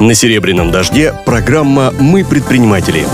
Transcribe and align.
На 0.00 0.12
«Серебряном 0.12 0.72
дожде» 0.72 1.14
программа 1.24 1.92
«Мы 2.00 2.24
предприниматели». 2.24 3.06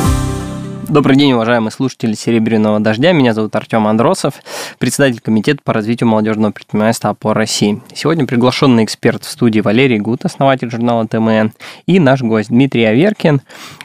Добрый 0.88 1.14
день, 1.14 1.34
уважаемые 1.34 1.70
слушатели 1.70 2.14
«Серебряного 2.14 2.80
дождя». 2.80 3.12
Меня 3.12 3.34
зовут 3.34 3.54
Артем 3.54 3.86
Андросов, 3.86 4.34
председатель 4.78 5.20
Комитета 5.20 5.60
по 5.62 5.74
развитию 5.74 6.08
молодежного 6.08 6.52
предпринимательства 6.52 7.10
ОПОР 7.10 7.36
России. 7.36 7.82
Сегодня 7.94 8.26
приглашенный 8.26 8.84
эксперт 8.84 9.24
в 9.24 9.30
студии 9.30 9.60
Валерий 9.60 9.98
Гут, 9.98 10.24
основатель 10.24 10.70
журнала 10.70 11.06
ТМН, 11.06 11.52
и 11.84 12.00
наш 12.00 12.22
гость 12.22 12.48
Дмитрий 12.48 12.84
Аверкин, 12.84 13.42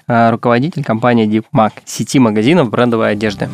э, 0.07 0.29
руководитель 0.29 0.85
компании 0.85 1.27
DeepMag, 1.27 1.73
сети 1.83 2.17
магазинов 2.17 2.69
брендовой 2.69 3.11
одежды. 3.11 3.49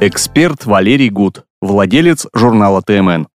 Эксперт 0.00 0.66
Валерий 0.66 1.10
Гуд, 1.10 1.44
владелец 1.62 2.26
журнала 2.34 2.82
ТМН. 2.82 3.28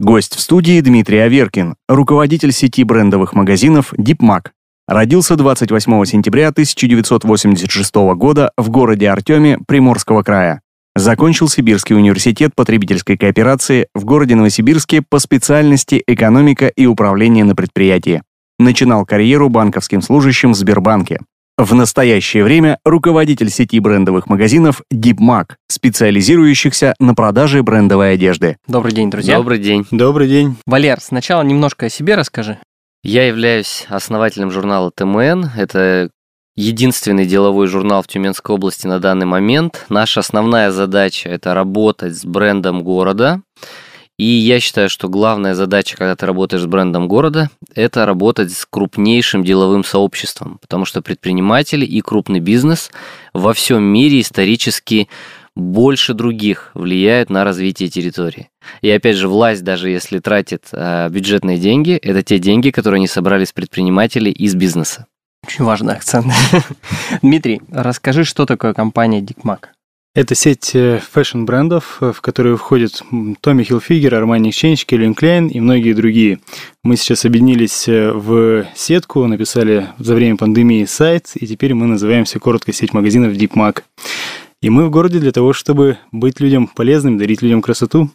Гость 0.00 0.34
в 0.34 0.40
студии 0.40 0.80
Дмитрий 0.80 1.18
Аверкин, 1.18 1.74
руководитель 1.86 2.52
сети 2.52 2.84
брендовых 2.84 3.34
магазинов 3.34 3.92
DeepMag. 3.92 4.46
Родился 4.88 5.36
28 5.36 6.06
сентября 6.06 6.48
1986 6.48 7.94
года 8.16 8.50
в 8.56 8.70
городе 8.70 9.10
Артеме 9.10 9.58
Приморского 9.68 10.22
края. 10.22 10.62
Закончил 10.96 11.50
Сибирский 11.50 11.94
университет 11.94 12.52
потребительской 12.56 13.18
кооперации 13.18 13.88
в 13.94 14.06
городе 14.06 14.36
Новосибирске 14.36 15.02
по 15.06 15.18
специальности 15.18 16.02
экономика 16.06 16.68
и 16.68 16.86
управление 16.86 17.44
на 17.44 17.54
предприятии. 17.54 18.22
Начинал 18.58 19.04
карьеру 19.04 19.50
банковским 19.50 20.00
служащим 20.00 20.52
в 20.52 20.56
Сбербанке. 20.56 21.20
В 21.60 21.74
настоящее 21.74 22.42
время 22.42 22.78
руководитель 22.86 23.50
сети 23.50 23.80
брендовых 23.80 24.28
магазинов 24.28 24.80
DeepMag, 24.90 25.56
специализирующихся 25.68 26.94
на 26.98 27.14
продаже 27.14 27.62
брендовой 27.62 28.14
одежды. 28.14 28.56
Добрый 28.66 28.92
день, 28.92 29.10
друзья. 29.10 29.36
Добрый 29.36 29.58
день. 29.58 29.86
Добрый 29.90 30.26
день. 30.26 30.56
Валер, 30.64 31.02
сначала 31.02 31.42
немножко 31.42 31.84
о 31.84 31.88
себе 31.90 32.14
расскажи. 32.14 32.56
Я 33.02 33.26
являюсь 33.26 33.84
основателем 33.90 34.50
журнала 34.50 34.90
ТМН. 34.90 35.50
Это 35.54 36.08
единственный 36.56 37.26
деловой 37.26 37.66
журнал 37.66 38.02
в 38.02 38.06
Тюменской 38.06 38.54
области 38.54 38.86
на 38.86 38.98
данный 38.98 39.26
момент. 39.26 39.84
Наша 39.90 40.20
основная 40.20 40.70
задача– 40.70 41.28
это 41.30 41.52
работать 41.52 42.16
с 42.16 42.24
брендом 42.24 42.82
города. 42.82 43.42
И 44.20 44.26
я 44.26 44.60
считаю, 44.60 44.90
что 44.90 45.08
главная 45.08 45.54
задача, 45.54 45.96
когда 45.96 46.14
ты 46.14 46.26
работаешь 46.26 46.60
с 46.60 46.66
брендом 46.66 47.08
города, 47.08 47.48
это 47.74 48.04
работать 48.04 48.52
с 48.52 48.66
крупнейшим 48.66 49.42
деловым 49.42 49.82
сообществом, 49.82 50.58
потому 50.60 50.84
что 50.84 51.00
предприниматели 51.00 51.86
и 51.86 52.02
крупный 52.02 52.40
бизнес 52.40 52.90
во 53.32 53.54
всем 53.54 53.82
мире 53.82 54.20
исторически 54.20 55.08
больше 55.56 56.12
других 56.12 56.70
влияют 56.74 57.30
на 57.30 57.44
развитие 57.44 57.88
территории. 57.88 58.50
И 58.82 58.90
опять 58.90 59.16
же, 59.16 59.26
власть, 59.26 59.64
даже 59.64 59.88
если 59.88 60.18
тратит 60.18 60.68
э, 60.72 61.08
бюджетные 61.08 61.56
деньги, 61.56 61.92
это 61.92 62.22
те 62.22 62.38
деньги, 62.38 62.68
которые 62.68 62.98
они 62.98 63.06
собрали 63.06 63.46
с 63.46 63.52
предпринимателей 63.52 64.32
из 64.32 64.54
бизнеса. 64.54 65.06
Очень 65.46 65.64
важный 65.64 65.94
акцент. 65.94 66.26
Дмитрий, 67.22 67.62
расскажи, 67.70 68.24
что 68.24 68.44
такое 68.44 68.74
компания 68.74 69.22
Дикмак? 69.22 69.70
Это 70.12 70.34
сеть 70.34 70.72
э, 70.74 70.98
фэшн-брендов, 71.12 71.98
э, 72.00 72.12
в 72.12 72.20
которые 72.20 72.56
входят 72.56 73.00
Tommy 73.12 73.64
Hilfiger, 73.64 74.10
Armani 74.10 74.48
Exchange, 74.48 74.84
Calvin 74.84 75.14
Klein 75.14 75.48
и 75.48 75.60
многие 75.60 75.92
другие. 75.92 76.40
Мы 76.82 76.96
сейчас 76.96 77.24
объединились 77.24 77.86
э, 77.86 78.10
в 78.10 78.66
сетку, 78.74 79.24
написали 79.28 79.90
за 79.98 80.16
время 80.16 80.36
пандемии 80.36 80.84
сайт, 80.84 81.30
и 81.36 81.46
теперь 81.46 81.74
мы 81.74 81.86
называемся 81.86 82.40
коротко 82.40 82.72
сеть 82.72 82.92
магазинов 82.92 83.34
DeepMag. 83.34 83.84
И 84.62 84.68
мы 84.68 84.86
в 84.86 84.90
городе 84.90 85.20
для 85.20 85.30
того, 85.30 85.52
чтобы 85.52 85.98
быть 86.10 86.40
людям 86.40 86.66
полезным, 86.66 87.16
дарить 87.16 87.40
людям 87.40 87.62
красоту. 87.62 88.10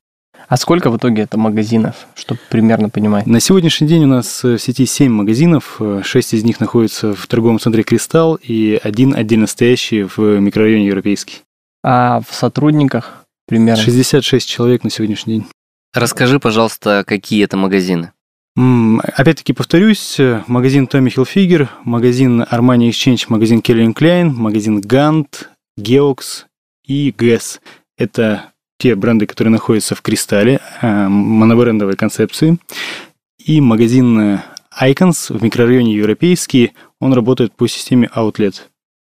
А 0.49 0.57
сколько 0.57 0.89
в 0.89 0.97
итоге 0.97 1.21
это 1.21 1.37
магазинов, 1.37 2.07
чтобы 2.13 2.41
примерно 2.49 2.89
понимать? 2.89 3.25
На 3.25 3.39
сегодняшний 3.39 3.87
день 3.87 4.03
у 4.03 4.07
нас 4.07 4.43
в 4.43 4.59
сети 4.59 4.85
7 4.85 5.09
магазинов, 5.09 5.79
6 6.03 6.33
из 6.33 6.43
них 6.43 6.59
находятся 6.59 7.15
в 7.15 7.25
торговом 7.27 7.57
центре 7.57 7.83
«Кристалл» 7.83 8.35
и 8.35 8.77
один 8.83 9.15
отдельно 9.15 9.47
стоящий 9.47 10.03
в 10.03 10.19
микрорайоне 10.19 10.87
«Европейский». 10.87 11.44
А 11.87 12.19
в 12.27 12.33
сотрудниках 12.33 13.25
примерно? 13.45 13.79
66 13.79 14.49
человек 14.49 14.83
на 14.83 14.89
сегодняшний 14.89 15.35
день. 15.35 15.45
Расскажи, 15.93 16.39
пожалуйста, 16.39 17.03
какие 17.05 17.43
это 17.43 17.57
магазины? 17.57 18.11
Опять-таки 18.57 19.53
повторюсь, 19.53 20.17
магазин 20.47 20.89
Tommy 20.91 21.13
Hilfiger, 21.13 21.67
магазин 21.83 22.41
Armani 22.41 22.89
Exchange, 22.89 23.25
магазин 23.27 23.59
Calvin 23.59 23.93
Klein, 23.93 24.31
магазин 24.31 24.79
Gant, 24.79 25.45
Geox 25.79 26.45
и 26.87 27.11
GES. 27.11 27.59
Это 27.99 28.53
те 28.79 28.95
бренды, 28.95 29.27
которые 29.27 29.51
находятся 29.51 29.93
в 29.93 30.01
Кристалле, 30.01 30.61
э, 30.81 31.07
монобрендовой 31.07 31.95
концепции. 31.95 32.57
И 33.37 33.61
магазин 33.61 34.19
э, 34.19 34.43
Icons 34.81 35.37
в 35.37 35.43
микрорайоне 35.43 35.93
Европейский, 35.93 36.73
он 36.99 37.13
работает 37.13 37.53
по 37.53 37.67
системе 37.67 38.09
Outlet. 38.15 38.55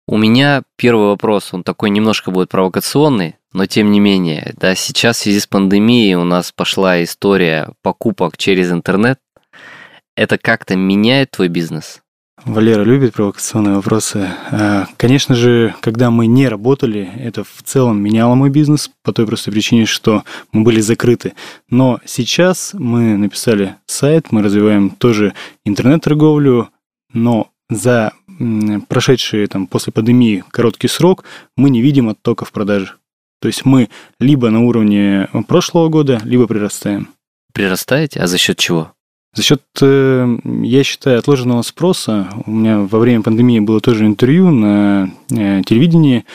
У 0.07 0.17
меня 0.17 0.63
первый 0.77 1.07
вопрос, 1.07 1.53
он 1.53 1.63
такой 1.63 1.89
немножко 1.89 2.31
будет 2.31 2.49
провокационный, 2.49 3.35
но 3.53 3.65
тем 3.65 3.91
не 3.91 3.99
менее, 3.99 4.53
да, 4.57 4.75
сейчас 4.75 5.17
в 5.17 5.21
связи 5.21 5.39
с 5.39 5.47
пандемией 5.47 6.15
у 6.15 6.23
нас 6.23 6.51
пошла 6.51 7.03
история 7.03 7.69
покупок 7.81 8.37
через 8.37 8.71
интернет. 8.71 9.19
Это 10.15 10.37
как-то 10.37 10.75
меняет 10.75 11.31
твой 11.31 11.47
бизнес? 11.47 12.01
Валера 12.43 12.83
любит 12.83 13.13
провокационные 13.13 13.75
вопросы. 13.75 14.27
А, 14.51 14.87
конечно 14.97 15.35
же, 15.35 15.75
когда 15.79 16.09
мы 16.09 16.25
не 16.25 16.47
работали, 16.47 17.07
это 17.19 17.43
в 17.43 17.61
целом 17.63 18.01
меняло 18.01 18.33
мой 18.33 18.49
бизнес 18.49 18.89
по 19.03 19.13
той 19.13 19.27
простой 19.27 19.53
причине, 19.53 19.85
что 19.85 20.23
мы 20.51 20.63
были 20.63 20.79
закрыты. 20.79 21.33
Но 21.69 21.99
сейчас 22.05 22.71
мы 22.73 23.15
написали 23.15 23.75
сайт, 23.85 24.31
мы 24.31 24.41
развиваем 24.41 24.89
тоже 24.89 25.33
интернет-торговлю, 25.65 26.69
но 27.13 27.51
за 27.69 28.13
прошедший 28.87 29.47
там, 29.47 29.67
после 29.67 29.93
пандемии 29.93 30.43
короткий 30.51 30.87
срок 30.87 31.23
мы 31.55 31.69
не 31.69 31.81
видим 31.81 32.09
оттока 32.09 32.45
в 32.45 32.51
продаже. 32.51 32.95
То 33.41 33.47
есть 33.47 33.65
мы 33.65 33.89
либо 34.19 34.49
на 34.49 34.61
уровне 34.61 35.27
прошлого 35.47 35.89
года, 35.89 36.21
либо 36.23 36.47
прирастаем. 36.47 37.09
Прирастаете? 37.53 38.19
А 38.19 38.27
за 38.27 38.37
счет 38.37 38.57
чего? 38.57 38.93
За 39.33 39.43
счет, 39.43 39.61
э, 39.81 40.37
я 40.61 40.83
считаю, 40.83 41.17
отложенного 41.19 41.61
спроса, 41.61 42.27
у 42.45 42.51
меня 42.51 42.79
во 42.79 42.99
время 42.99 43.23
пандемии 43.23 43.61
было 43.61 43.79
тоже 43.79 44.05
интервью 44.05 44.51
на 44.51 45.09
э, 45.29 45.61
телевидении, 45.65 46.25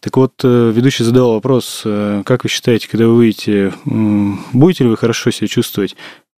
так 0.00 0.16
вот, 0.16 0.32
э, 0.42 0.72
ведущий 0.74 1.04
задал 1.04 1.34
вопрос, 1.34 1.82
как 1.84 2.44
вы 2.44 2.48
считаете, 2.48 2.88
когда 2.88 3.08
вы 3.08 3.16
выйдете, 3.16 3.74
будете 3.84 4.84
ли 4.84 4.90
вы 4.90 4.96
хорошо 4.96 5.30
себя 5.30 5.48
чувствовать? 5.48 5.96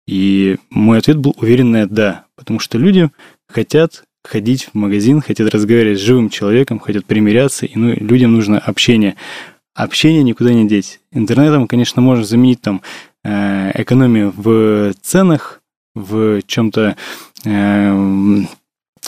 И 0.08 0.56
мой 0.70 0.98
ответ 0.98 1.18
был 1.18 1.36
уверенное 1.38 1.86
«да», 1.86 2.24
потому 2.34 2.58
что 2.58 2.78
люди 2.78 3.10
хотят 3.48 4.02
ходить 4.24 4.68
в 4.72 4.74
магазин, 4.74 5.20
хотят 5.20 5.48
разговаривать 5.52 5.98
с 5.98 6.02
живым 6.02 6.30
человеком, 6.30 6.78
хотят 6.78 7.04
примиряться, 7.04 7.66
и 7.66 7.76
ну, 7.76 7.92
людям 7.94 8.32
нужно 8.32 8.58
общение. 8.58 9.16
Общение 9.74 10.22
никуда 10.22 10.52
не 10.52 10.66
деть. 10.66 11.00
Интернетом, 11.12 11.68
конечно, 11.68 12.02
можно 12.02 12.24
заменить 12.24 12.60
там 12.60 12.82
экономию 13.24 14.32
в 14.36 14.92
ценах, 15.02 15.60
в 15.94 16.42
чем-то 16.42 16.96
э, 17.44 18.44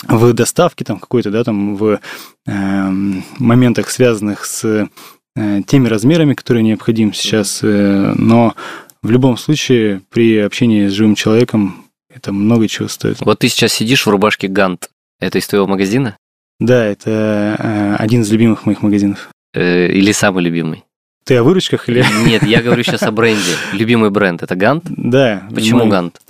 в 0.08 0.32
доставке 0.32 0.84
там 0.84 0.98
какой-то, 0.98 1.30
да, 1.30 1.44
там 1.44 1.76
в 1.76 2.00
э, 2.46 2.90
моментах, 3.38 3.90
связанных 3.90 4.44
с 4.44 4.88
э, 5.36 5.62
теми 5.66 5.88
размерами, 5.88 6.34
которые 6.34 6.62
необходимы 6.62 7.12
сейчас, 7.12 7.60
э, 7.62 8.14
но 8.16 8.54
в 9.02 9.10
любом 9.10 9.36
случае 9.36 10.02
при 10.10 10.38
общении 10.38 10.88
с 10.88 10.92
живым 10.92 11.14
человеком 11.14 11.86
это 12.12 12.32
много 12.32 12.68
чего 12.68 12.88
стоит. 12.88 13.20
Вот 13.20 13.38
ты 13.38 13.48
сейчас 13.48 13.72
сидишь 13.72 14.06
в 14.06 14.10
рубашке 14.10 14.48
Гант. 14.48 14.90
Это 15.20 15.38
из 15.38 15.46
твоего 15.46 15.66
магазина? 15.66 16.16
Да, 16.58 16.84
это 16.84 17.56
э, 17.58 17.96
один 17.98 18.22
из 18.22 18.30
любимых 18.32 18.66
моих 18.66 18.82
магазинов. 18.82 19.30
Э, 19.54 19.86
или 19.86 20.12
самый 20.12 20.42
любимый? 20.42 20.84
Ты 21.24 21.36
о 21.36 21.42
выручках 21.42 21.88
или? 21.88 22.04
Нет, 22.26 22.42
я 22.42 22.62
говорю 22.62 22.82
сейчас 22.82 23.02
о 23.02 23.10
бренде. 23.12 23.54
Любимый 23.72 24.10
бренд 24.10 24.42
это 24.42 24.56
Гант? 24.56 24.84
Да. 24.88 25.44
Почему 25.54 25.80
мой... 25.80 25.88
Гант? 25.88 26.20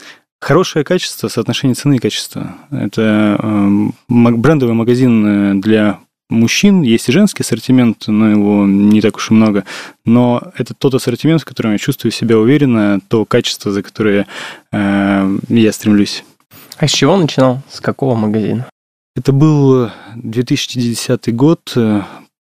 Хорошее 0.41 0.85
качество, 0.85 1.29
соотношение 1.29 1.75
цены 1.75 1.97
и 1.97 1.99
качества. 1.99 2.57
Это 2.71 3.39
э, 3.41 3.69
брендовый 4.09 4.75
магазин 4.75 5.27
э, 5.27 5.55
для 5.61 6.01
мужчин. 6.29 6.83
Есть 6.83 7.09
и 7.09 7.13
женский 7.13 7.43
ассортимент, 7.43 8.09
но 8.09 8.31
его 8.31 8.67
не 8.67 9.01
так 9.01 9.17
уж 9.17 9.31
и 9.31 9.35
много. 9.35 9.65
Но 10.05 10.43
это 10.57 10.75
тот 10.75 10.95
ассортимент, 10.95 11.43
в 11.43 11.45
котором 11.45 11.73
я 11.73 11.79
чувствую 11.79 12.13
себя 12.13 12.39
уверенно, 12.39 13.01
то 13.09 13.25
качество, 13.25 13.71
за 13.71 13.83
которое 13.83 14.27
э, 14.73 15.39
я 15.49 15.73
стремлюсь. 15.73 16.25
А 16.79 16.89
с 16.89 16.93
чего 16.93 17.17
начинал? 17.17 17.61
С 17.71 17.81
какого 17.81 18.15
магазина? 18.15 18.67
Это 19.17 19.33
был 19.33 19.91
2010 20.17 21.35
год. 21.35 21.77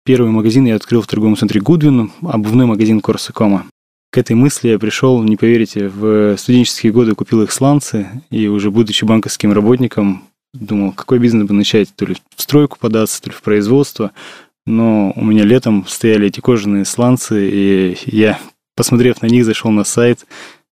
Первый 0.03 0.31
магазин 0.31 0.65
я 0.65 0.75
открыл 0.75 1.01
в 1.01 1.07
торговом 1.07 1.37
центре 1.37 1.61
Гудвин, 1.61 2.11
обувной 2.21 2.65
магазин 2.65 3.01
Корсакома 3.01 3.65
к 4.11 4.17
этой 4.17 4.35
мысли 4.35 4.67
я 4.67 4.77
пришел, 4.77 5.23
не 5.23 5.37
поверите, 5.37 5.87
в 5.87 6.35
студенческие 6.37 6.91
годы 6.91 7.15
купил 7.15 7.43
их 7.43 7.51
сланцы, 7.51 8.07
и 8.29 8.47
уже 8.47 8.69
будучи 8.69 9.05
банковским 9.05 9.53
работником, 9.53 10.25
думал, 10.53 10.91
какой 10.91 11.17
бизнес 11.19 11.47
бы 11.47 11.53
начать, 11.53 11.95
то 11.95 12.05
ли 12.05 12.17
в 12.35 12.41
стройку 12.41 12.77
податься, 12.77 13.21
то 13.21 13.29
ли 13.29 13.35
в 13.35 13.41
производство. 13.41 14.11
Но 14.65 15.13
у 15.15 15.23
меня 15.23 15.43
летом 15.43 15.85
стояли 15.87 16.27
эти 16.27 16.41
кожаные 16.41 16.83
сланцы, 16.83 17.49
и 17.49 17.97
я, 18.05 18.37
посмотрев 18.75 19.21
на 19.21 19.27
них, 19.27 19.45
зашел 19.45 19.71
на 19.71 19.85
сайт 19.85 20.25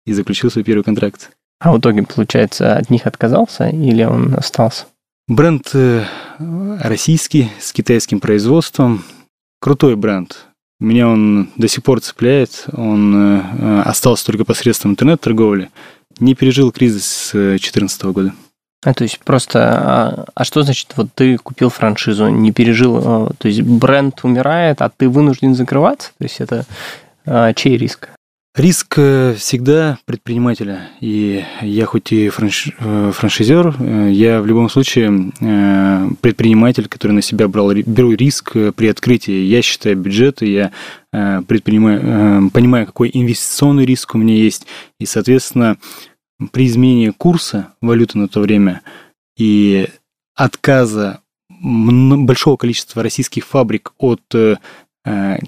и 0.05 0.13
заключил 0.13 0.51
свой 0.51 0.63
первый 0.63 0.83
контракт. 0.83 1.31
А 1.59 1.73
в 1.73 1.79
итоге, 1.79 2.03
получается, 2.03 2.77
от 2.77 2.91
них 2.91 3.07
отказался 3.07 3.69
или 3.69 4.05
он 4.05 4.35
остался? 4.35 4.87
Бренд 5.29 5.71
э, 5.75 6.05
российский, 6.81 7.51
с 7.61 7.73
китайским 7.73 8.19
производством. 8.19 9.05
Крутой 9.61 9.95
бренд. 9.95 10.47
Меня 10.81 11.09
он 11.09 11.51
до 11.57 11.69
сих 11.69 11.85
пор 11.85 12.01
цепляет. 12.01 12.65
Он 12.73 13.41
э, 13.41 13.83
остался 13.83 14.27
только 14.27 14.45
посредством 14.45 14.93
интернет-торговли. 14.93 15.71
Не 16.19 16.35
пережил 16.35 16.73
кризис 16.73 17.07
с 17.07 17.33
2014 17.33 18.03
года. 18.05 18.35
А 18.85 18.95
то 18.95 19.05
есть 19.05 19.21
просто, 19.21 19.61
а, 19.61 20.25
а 20.35 20.45
что 20.45 20.63
значит, 20.63 20.93
вот 20.97 21.09
ты 21.15 21.39
купил 21.39 21.69
франшизу, 21.69 22.29
не 22.29 22.51
пережил, 22.51 23.31
то 23.39 23.47
есть 23.47 23.63
бренд 23.63 24.19
умирает, 24.25 24.83
а 24.83 24.91
ты 24.91 25.09
вынужден 25.09 25.55
закрываться? 25.55 26.11
То 26.19 26.25
есть 26.25 26.41
это 26.41 26.67
а, 27.25 27.53
чей 27.55 27.77
риск? 27.77 28.09
Риск 28.55 28.99
э, 28.99 29.35
всегда 29.39 29.99
предпринимателя. 30.05 30.91
И 31.01 31.43
я 31.63 31.87
хоть 31.87 32.13
и 32.13 32.29
франш... 32.29 32.69
Э, 32.81 33.11
франшизер, 33.11 33.75
э, 33.79 34.11
я 34.13 34.43
в 34.43 34.47
любом 34.47 34.69
случае 34.69 35.33
предприниматель, 36.21 36.87
который 36.87 37.13
на 37.13 37.23
себя 37.23 37.49
брал, 37.49 37.73
беру 37.73 38.13
риск 38.13 38.53
при 38.77 38.89
открытии. 38.89 39.33
Я 39.33 39.63
считаю 39.63 39.97
бюджеты, 39.97 40.47
я 40.47 40.71
предпринимаю, 41.11 42.51
понимаю, 42.51 42.87
какой 42.87 43.11
инвестиционный 43.13 43.87
риск 43.87 44.15
у 44.15 44.19
меня 44.19 44.35
есть. 44.35 44.67
И, 45.01 45.07
соответственно, 45.07 45.79
при 46.53 46.67
изменении 46.67 47.11
курса 47.11 47.75
валюты 47.81 48.19
на 48.19 48.29
то 48.29 48.41
время 48.41 48.83
и 49.39 49.89
отказа 50.35 51.21
большого 51.49 52.57
количества 52.57 53.03
российских 53.03 53.47
фабрик 53.47 53.93
от 53.99 54.23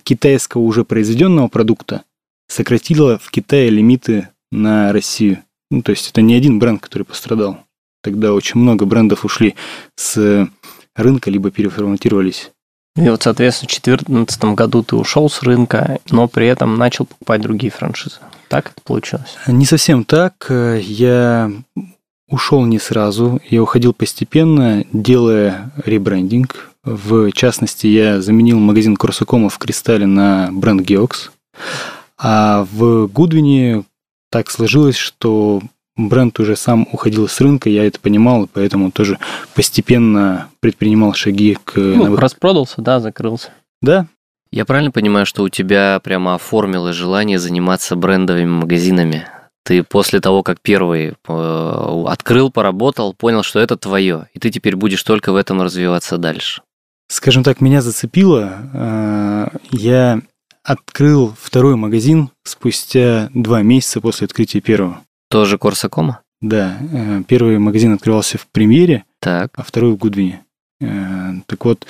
китайского 0.02 0.62
уже 0.62 0.84
произведенного 0.84 1.48
продукта, 1.48 2.02
сократила 2.48 3.18
в 3.18 3.30
Китае 3.30 3.70
лимиты 3.70 4.28
на 4.50 4.92
Россию. 4.92 5.38
Ну, 5.70 5.82
то 5.82 5.90
есть 5.90 6.10
это 6.10 6.22
не 6.22 6.34
один 6.34 6.58
бренд, 6.58 6.80
который 6.80 7.02
пострадал. 7.02 7.58
Тогда 8.02 8.32
очень 8.32 8.60
много 8.60 8.84
брендов 8.84 9.24
ушли 9.24 9.54
с 9.96 10.48
рынка, 10.94 11.30
либо 11.30 11.50
переформатировались. 11.50 12.50
И 12.96 13.08
вот, 13.08 13.22
соответственно, 13.24 13.68
в 13.68 13.82
2014 13.82 14.44
году 14.54 14.84
ты 14.84 14.94
ушел 14.94 15.28
с 15.28 15.42
рынка, 15.42 15.98
но 16.10 16.28
при 16.28 16.46
этом 16.46 16.76
начал 16.76 17.06
покупать 17.06 17.40
другие 17.40 17.72
франшизы. 17.72 18.18
Так 18.48 18.70
это 18.70 18.80
получилось? 18.84 19.36
Не 19.48 19.64
совсем 19.64 20.04
так. 20.04 20.46
Я 20.48 21.50
ушел 22.28 22.64
не 22.66 22.78
сразу, 22.78 23.40
я 23.50 23.62
уходил 23.62 23.94
постепенно, 23.94 24.84
делая 24.92 25.72
ребрендинг. 25.84 26.70
В 26.84 27.32
частности, 27.32 27.86
я 27.88 28.20
заменил 28.20 28.60
магазин 28.60 28.94
Корсакома 28.96 29.48
в 29.48 29.58
Кристалле 29.58 30.06
на 30.06 30.50
бренд 30.52 30.82
Geox. 30.82 31.30
А 32.18 32.66
в 32.70 33.06
Гудвине 33.08 33.84
так 34.30 34.50
сложилось, 34.50 34.96
что 34.96 35.60
бренд 35.96 36.38
уже 36.40 36.56
сам 36.56 36.86
уходил 36.92 37.28
с 37.28 37.40
рынка, 37.40 37.68
я 37.70 37.84
это 37.84 38.00
понимал, 38.00 38.48
поэтому 38.52 38.90
тоже 38.90 39.18
постепенно 39.54 40.48
предпринимал 40.60 41.14
шаги 41.14 41.56
к... 41.64 41.76
Ну, 41.76 42.16
распродался, 42.16 42.80
да, 42.80 43.00
закрылся. 43.00 43.50
Да. 43.80 44.06
Я 44.50 44.64
правильно 44.64 44.90
понимаю, 44.90 45.26
что 45.26 45.42
у 45.42 45.48
тебя 45.48 46.00
прямо 46.02 46.36
оформилось 46.36 46.94
желание 46.94 47.38
заниматься 47.38 47.96
брендовыми 47.96 48.46
магазинами? 48.46 49.26
Ты 49.64 49.82
после 49.82 50.20
того, 50.20 50.42
как 50.42 50.60
первый 50.60 51.14
э, 51.26 52.04
открыл, 52.06 52.50
поработал, 52.50 53.14
понял, 53.14 53.42
что 53.42 53.60
это 53.60 53.76
твое, 53.76 54.28
и 54.34 54.38
ты 54.38 54.50
теперь 54.50 54.76
будешь 54.76 55.02
только 55.02 55.32
в 55.32 55.36
этом 55.36 55.62
развиваться 55.62 56.18
дальше. 56.18 56.62
Скажем 57.08 57.42
так, 57.42 57.60
меня 57.60 57.80
зацепило. 57.80 58.52
Э, 58.74 59.48
я 59.70 60.20
открыл 60.64 61.34
второй 61.40 61.76
магазин 61.76 62.30
спустя 62.42 63.30
два 63.34 63.62
месяца 63.62 64.00
после 64.00 64.24
открытия 64.24 64.60
первого. 64.60 65.02
Тоже 65.28 65.58
Корсакома? 65.58 66.20
Да, 66.40 66.78
э, 66.92 67.22
первый 67.28 67.58
магазин 67.58 67.92
открывался 67.92 68.38
в 68.38 68.46
Премьере, 68.48 69.04
так. 69.20 69.52
а 69.56 69.62
второй 69.62 69.92
в 69.92 69.96
Гудвине. 69.96 70.44
Э, 70.80 71.34
так 71.46 71.64
вот, 71.64 71.86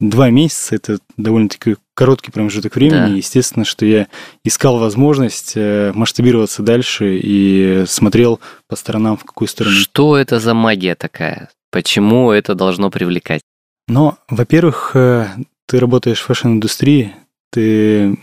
два 0.00 0.30
месяца– 0.30 0.74
это 0.76 0.98
довольно-таки 1.16 1.76
короткий 1.94 2.30
промежуток 2.30 2.74
времени. 2.76 2.98
Да. 2.98 3.06
Естественно, 3.06 3.64
что 3.64 3.84
я 3.86 4.08
искал 4.44 4.78
возможность 4.78 5.52
э, 5.54 5.92
масштабироваться 5.94 6.62
дальше 6.62 7.18
и 7.22 7.84
смотрел 7.86 8.40
по 8.68 8.76
сторонам, 8.76 9.16
в 9.16 9.24
какую 9.24 9.48
сторону. 9.48 9.76
Что 9.76 10.16
это 10.16 10.40
за 10.40 10.54
магия 10.54 10.94
такая? 10.94 11.50
Почему 11.70 12.30
это 12.30 12.54
должно 12.54 12.90
привлекать? 12.90 13.42
Но, 13.86 14.18
во-первых, 14.28 14.90
ты 14.92 15.78
работаешь 15.78 16.20
в 16.20 16.24
fashion 16.24 16.58
-индустрии, 16.58 17.12
ты 17.54 18.16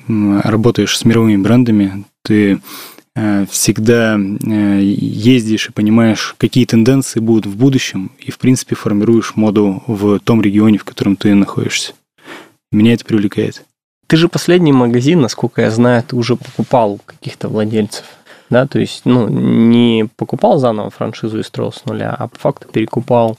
работаешь 0.44 0.98
с 0.98 1.06
мировыми 1.06 1.42
брендами, 1.42 2.04
ты 2.22 2.60
э, 3.16 3.45
всегда 3.50 4.19
э, 4.19 4.80
ездишь 4.83 5.69
и 5.69 5.72
понимаешь, 5.72 6.36
какие 6.38 6.66
тенденции 6.66 7.22
будут 7.22 7.45
в 7.45 7.56
будущем, 7.56 8.12
и, 8.19 8.30
в 8.30 8.38
принципе, 8.38 8.75
формируешь 8.75 9.38
моду 9.38 9.83
в 9.88 10.19
том 10.19 10.42
регионе, 10.42 10.78
в 10.78 10.83
котором 10.83 11.16
ты 11.16 11.33
находишься. 11.33 11.94
Меня 12.74 12.94
это 12.94 13.06
привлекает. 13.06 13.63
Ты 14.07 14.18
же 14.18 14.28
последний 14.28 14.74
магазин, 14.74 15.22
насколько 15.22 15.62
я 15.62 15.72
знаю, 15.72 16.04
ты 16.04 16.18
уже 16.18 16.36
покупал 16.36 16.94
у 16.94 16.98
каких-то 16.98 17.48
владельцев. 17.48 18.04
Да, 18.50 18.68
то 18.68 18.80
есть, 18.80 19.04
ну, 19.06 19.30
не 19.30 20.10
покупал 20.18 20.57
заново 20.57 20.89
франшизу 20.89 21.39
и 21.39 21.44
строил 21.44 21.72
с 21.72 21.86
нуля, 21.86 22.13
а 22.19 22.28
по 22.28 22.38
факту 22.38 22.68
перекупал 22.68 23.38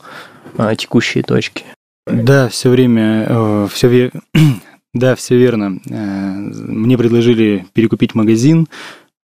а, 0.56 0.74
текущие 0.74 1.22
точки. 1.22 1.66
Да, 2.06 2.48
все 2.48 2.70
время, 2.70 3.26
э, 3.28 3.68
все, 3.70 4.10
да, 4.94 5.14
все 5.14 5.36
верно. 5.36 5.80
Э, 5.88 6.34
мне 6.36 6.98
предложили 6.98 7.66
перекупить 7.72 8.14
магазин. 8.14 8.68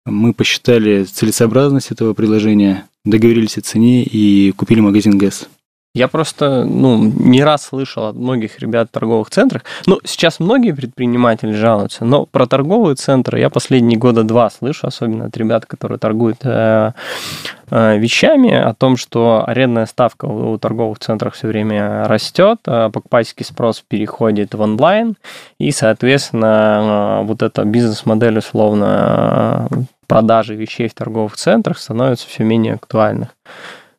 Мы 0.06 0.34
посчитали 0.34 1.04
целесообразность 1.06 1.92
этого 1.92 2.14
предложения, 2.14 2.88
договорились 3.04 3.58
о 3.58 3.62
цене 3.62 4.04
и 4.04 4.52
купили 4.52 4.80
магазин 4.80 5.18
ГЭС. 5.18 5.50
Я 5.96 6.10
просто, 6.10 6.66
ну, 6.66 6.98
не 6.98 7.42
раз 7.42 7.68
слышал 7.68 8.08
от 8.08 8.18
многих 8.18 8.60
ребят 8.60 8.90
в 8.90 8.92
торговых 8.92 9.30
центрах. 9.30 9.64
Ну, 9.88 10.00
сейчас 10.04 10.42
многие 10.42 10.74
предприниматели 10.74 11.54
жалуются, 11.54 12.04
но 12.04 12.26
про 12.26 12.48
торговые 12.48 12.96
центры 12.96 13.40
я 13.40 13.50
последние 13.50 13.98
года 13.98 14.24
два 14.24 14.50
слышу, 14.50 14.88
особенно 14.88 15.28
от 15.28 15.38
ребят, 15.38 15.66
которые 15.66 15.98
торгуют 15.98 16.40
э, 16.44 16.92
э, 17.70 17.98
вещами, 17.98 18.54
о 18.54 18.74
том, 18.74 18.98
что 18.98 19.46
арендная 19.48 19.86
ставка 19.86 20.26
у, 20.26 20.52
у 20.52 20.58
торговых 20.58 21.00
центров 21.00 21.36
все 21.36 21.48
время 21.48 22.10
растет, 22.10 22.60
э, 22.68 22.90
покупательский 22.92 23.46
спрос 23.46 23.82
переходит 23.88 24.54
в 24.54 24.60
онлайн, 24.60 25.16
и, 25.60 25.72
соответственно, 25.72 27.22
э, 27.22 27.26
вот 27.26 27.42
эта 27.42 27.64
бизнес-модель 27.64 28.40
условно 28.40 29.70
э, 29.72 29.76
продажи 30.08 30.56
вещей 30.56 30.90
в 30.90 30.94
торговых 30.94 31.38
центрах 31.38 31.80
становится 31.80 32.28
все 32.28 32.44
менее 32.44 32.74
актуальных. 32.74 33.30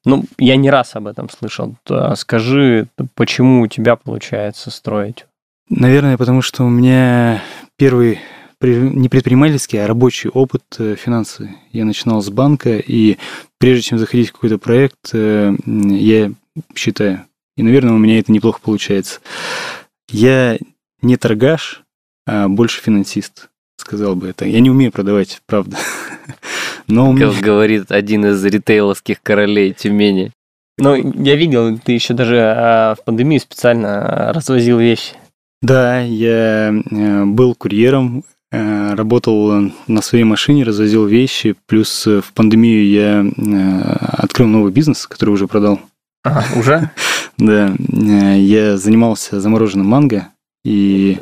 Ну, 0.06 0.24
я 0.38 0.54
не 0.54 0.70
раз 0.70 0.94
об 0.94 1.08
этом 1.08 1.28
слышал. 1.28 1.74
Скажи, 2.14 2.86
почему 3.16 3.62
у 3.62 3.66
тебя 3.66 3.96
получается 3.96 4.70
строить? 4.70 5.26
Наверное, 5.68 6.16
потому 6.16 6.42
что 6.42 6.64
у 6.64 6.68
меня 6.68 7.42
первый 7.76 8.20
не 8.60 9.08
предпринимательский, 9.08 9.82
а 9.82 9.86
рабочий 9.86 10.30
опыт 10.30 10.62
э, 10.78 10.94
финансовый. 10.94 11.56
Я 11.72 11.84
начинал 11.84 12.22
с 12.22 12.30
банка, 12.30 12.78
и 12.78 13.18
прежде 13.58 13.82
чем 13.82 13.98
заходить 13.98 14.30
в 14.30 14.32
какой-то 14.32 14.58
проект, 14.58 15.10
э, 15.12 15.54
я 15.66 16.32
считаю, 16.75 17.26
и, 17.56 17.62
наверное, 17.62 17.92
у 17.92 17.98
меня 17.98 18.18
это 18.18 18.32
неплохо 18.32 18.60
получается. 18.62 19.20
Я 20.08 20.56
не 21.02 21.16
торгаш, 21.16 21.82
а 22.26 22.48
больше 22.48 22.80
финансист, 22.80 23.50
сказал 23.76 24.16
бы 24.16 24.28
это. 24.28 24.46
Я 24.46 24.60
не 24.60 24.70
умею 24.70 24.90
продавать, 24.90 25.42
правда. 25.46 25.76
Но 26.88 27.12
как 27.12 27.33
меня... 27.33 27.40
говорит 27.40 27.90
один 27.90 28.26
из 28.26 28.45
ритейловских 28.45 29.23
королей 29.23 29.73
Тюмени. 29.73 30.33
Ну, 30.78 30.95
я 30.95 31.37
видел, 31.37 31.78
ты 31.78 31.93
еще 31.93 32.12
даже 32.14 32.38
а, 32.38 32.95
в 32.95 33.05
пандемии 33.05 33.38
специально 33.38 34.33
развозил 34.33 34.78
вещи. 34.78 35.14
Да, 35.62 36.00
я 36.00 36.71
э, 36.71 37.25
был 37.25 37.55
курьером, 37.55 38.25
э, 38.52 38.95
работал 38.95 39.73
на 39.87 40.02
своей 40.02 40.25
машине, 40.25 40.64
развозил 40.64 41.07
вещи, 41.07 41.57
плюс 41.66 42.07
в 42.07 42.33
пандемию 42.35 42.87
я 42.87 43.25
э, 43.25 43.97
открыл 44.19 44.49
новый 44.49 44.71
бизнес, 44.71 45.07
который 45.07 45.31
уже 45.31 45.49
продал. 45.49 45.81
Ага, 46.23 46.45
уже? 46.57 46.90
Да, 47.38 47.75
я 47.76 48.78
занимался 48.78 49.43
замороженным 49.43 49.87
манго, 49.87 50.28
и 50.64 51.19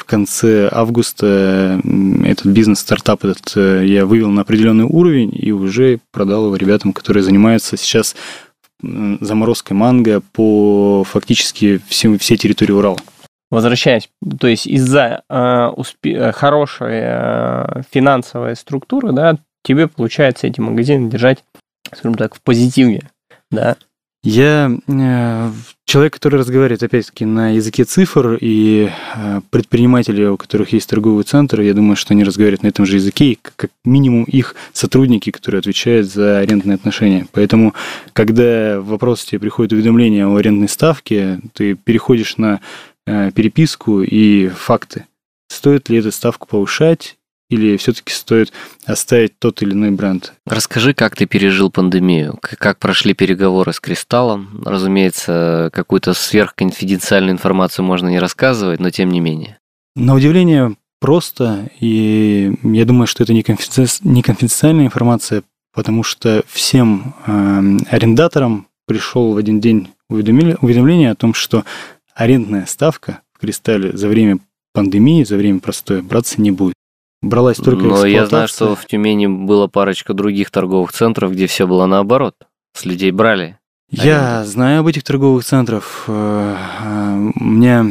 в 0.00 0.04
конце 0.04 0.66
августа 0.72 1.78
этот 2.24 2.46
бизнес-стартап 2.46 3.24
этот 3.24 3.52
э, 3.54 3.84
я 3.86 4.06
вывел 4.06 4.30
на 4.30 4.42
определенный 4.42 4.84
уровень 4.84 5.30
и 5.34 5.52
уже 5.52 6.00
продал 6.10 6.46
его 6.46 6.56
ребятам, 6.56 6.94
которые 6.94 7.22
занимаются 7.22 7.76
сейчас 7.76 8.16
заморозкой 8.82 9.76
манго 9.76 10.22
по 10.32 11.04
фактически 11.04 11.82
всем, 11.86 12.18
всей 12.18 12.38
территории 12.38 12.72
Урала. 12.72 12.96
Возвращаясь, 13.50 14.08
то 14.40 14.46
есть 14.46 14.66
из-за 14.66 15.22
э, 15.28 15.34
успе- 15.76 16.16
э, 16.16 16.32
хорошей 16.32 17.00
э, 17.02 17.82
финансовой 17.90 18.56
структуры, 18.56 19.12
да, 19.12 19.36
тебе 19.62 19.86
получается 19.86 20.46
эти 20.46 20.60
магазины 20.60 21.10
держать, 21.10 21.44
скажем 21.92 22.14
так, 22.14 22.34
в 22.34 22.40
позитиве, 22.40 23.10
да, 23.50 23.76
Я 24.22 24.70
э, 24.86 25.50
человек, 25.86 26.12
который 26.12 26.40
разговаривает, 26.40 26.82
опять-таки, 26.82 27.24
на 27.24 27.52
языке 27.52 27.84
цифр, 27.84 28.36
и 28.38 28.90
э, 29.16 29.40
предприниматели, 29.48 30.26
у 30.26 30.36
которых 30.36 30.74
есть 30.74 30.90
торговый 30.90 31.24
центр, 31.24 31.62
я 31.62 31.72
думаю, 31.72 31.96
что 31.96 32.12
они 32.12 32.22
разговаривают 32.22 32.62
на 32.62 32.68
этом 32.68 32.84
же 32.84 32.96
языке, 32.96 33.32
и 33.32 33.38
как 33.40 33.70
минимум 33.82 34.24
их 34.24 34.56
сотрудники, 34.74 35.30
которые 35.30 35.60
отвечают 35.60 36.06
за 36.06 36.40
арендные 36.40 36.74
отношения. 36.74 37.28
Поэтому, 37.32 37.72
когда 38.12 38.78
в 38.80 38.88
вопрос 38.88 39.24
тебе 39.24 39.38
приходит 39.38 39.72
уведомление 39.72 40.26
о 40.26 40.36
арендной 40.36 40.68
ставке, 40.68 41.40
ты 41.54 41.74
переходишь 41.74 42.36
на 42.36 42.60
э, 43.06 43.30
переписку 43.32 44.02
и 44.02 44.48
факты. 44.48 45.06
Стоит 45.48 45.88
ли 45.88 45.98
эту 45.98 46.12
ставку 46.12 46.46
повышать 46.46 47.16
или 47.50 47.76
все-таки 47.76 48.12
стоит 48.12 48.52
оставить 48.86 49.38
тот 49.38 49.60
или 49.60 49.72
иной 49.72 49.90
бренд? 49.90 50.32
Расскажи, 50.46 50.94
как 50.94 51.16
ты 51.16 51.26
пережил 51.26 51.70
пандемию, 51.70 52.38
как 52.40 52.78
прошли 52.78 53.12
переговоры 53.12 53.72
с 53.72 53.80
Кристаллом. 53.80 54.62
Разумеется, 54.64 55.70
какую-то 55.74 56.14
сверхконфиденциальную 56.14 57.32
информацию 57.32 57.84
можно 57.84 58.08
не 58.08 58.18
рассказывать, 58.18 58.80
но 58.80 58.90
тем 58.90 59.10
не 59.10 59.20
менее. 59.20 59.58
На 59.96 60.14
удивление 60.14 60.76
просто, 61.00 61.68
и 61.80 62.56
я 62.62 62.84
думаю, 62.84 63.06
что 63.06 63.24
это 63.24 63.34
не 63.34 63.42
конфиденциальная 63.42 64.86
информация, 64.86 65.42
потому 65.74 66.02
что 66.04 66.42
всем 66.48 67.14
э, 67.26 67.94
арендаторам 67.94 68.68
пришел 68.86 69.34
в 69.34 69.36
один 69.36 69.60
день 69.60 69.90
уведомление 70.08 71.10
о 71.10 71.14
том, 71.14 71.34
что 71.34 71.64
арендная 72.14 72.66
ставка 72.66 73.20
в 73.32 73.40
Кристалле 73.40 73.96
за 73.96 74.08
время 74.08 74.38
пандемии, 74.72 75.24
за 75.24 75.36
время 75.36 75.60
простоя 75.60 76.02
браться 76.02 76.40
не 76.40 76.50
будет 76.50 76.74
бралась 77.22 77.58
только 77.58 77.84
Но 77.84 78.06
я 78.06 78.26
знаю, 78.26 78.48
что 78.48 78.74
в 78.74 78.86
Тюмени 78.86 79.26
было 79.26 79.66
парочка 79.66 80.14
других 80.14 80.50
торговых 80.50 80.92
центров, 80.92 81.32
где 81.32 81.46
все 81.46 81.66
было 81.66 81.86
наоборот. 81.86 82.34
С 82.74 82.84
людей 82.84 83.10
брали. 83.10 83.58
Я 83.90 84.36
аренду. 84.38 84.50
знаю 84.50 84.80
об 84.80 84.86
этих 84.86 85.02
торговых 85.02 85.44
центрах. 85.44 86.04
Э, 86.06 86.56
э, 86.82 87.30
у 87.34 87.44
меня 87.44 87.86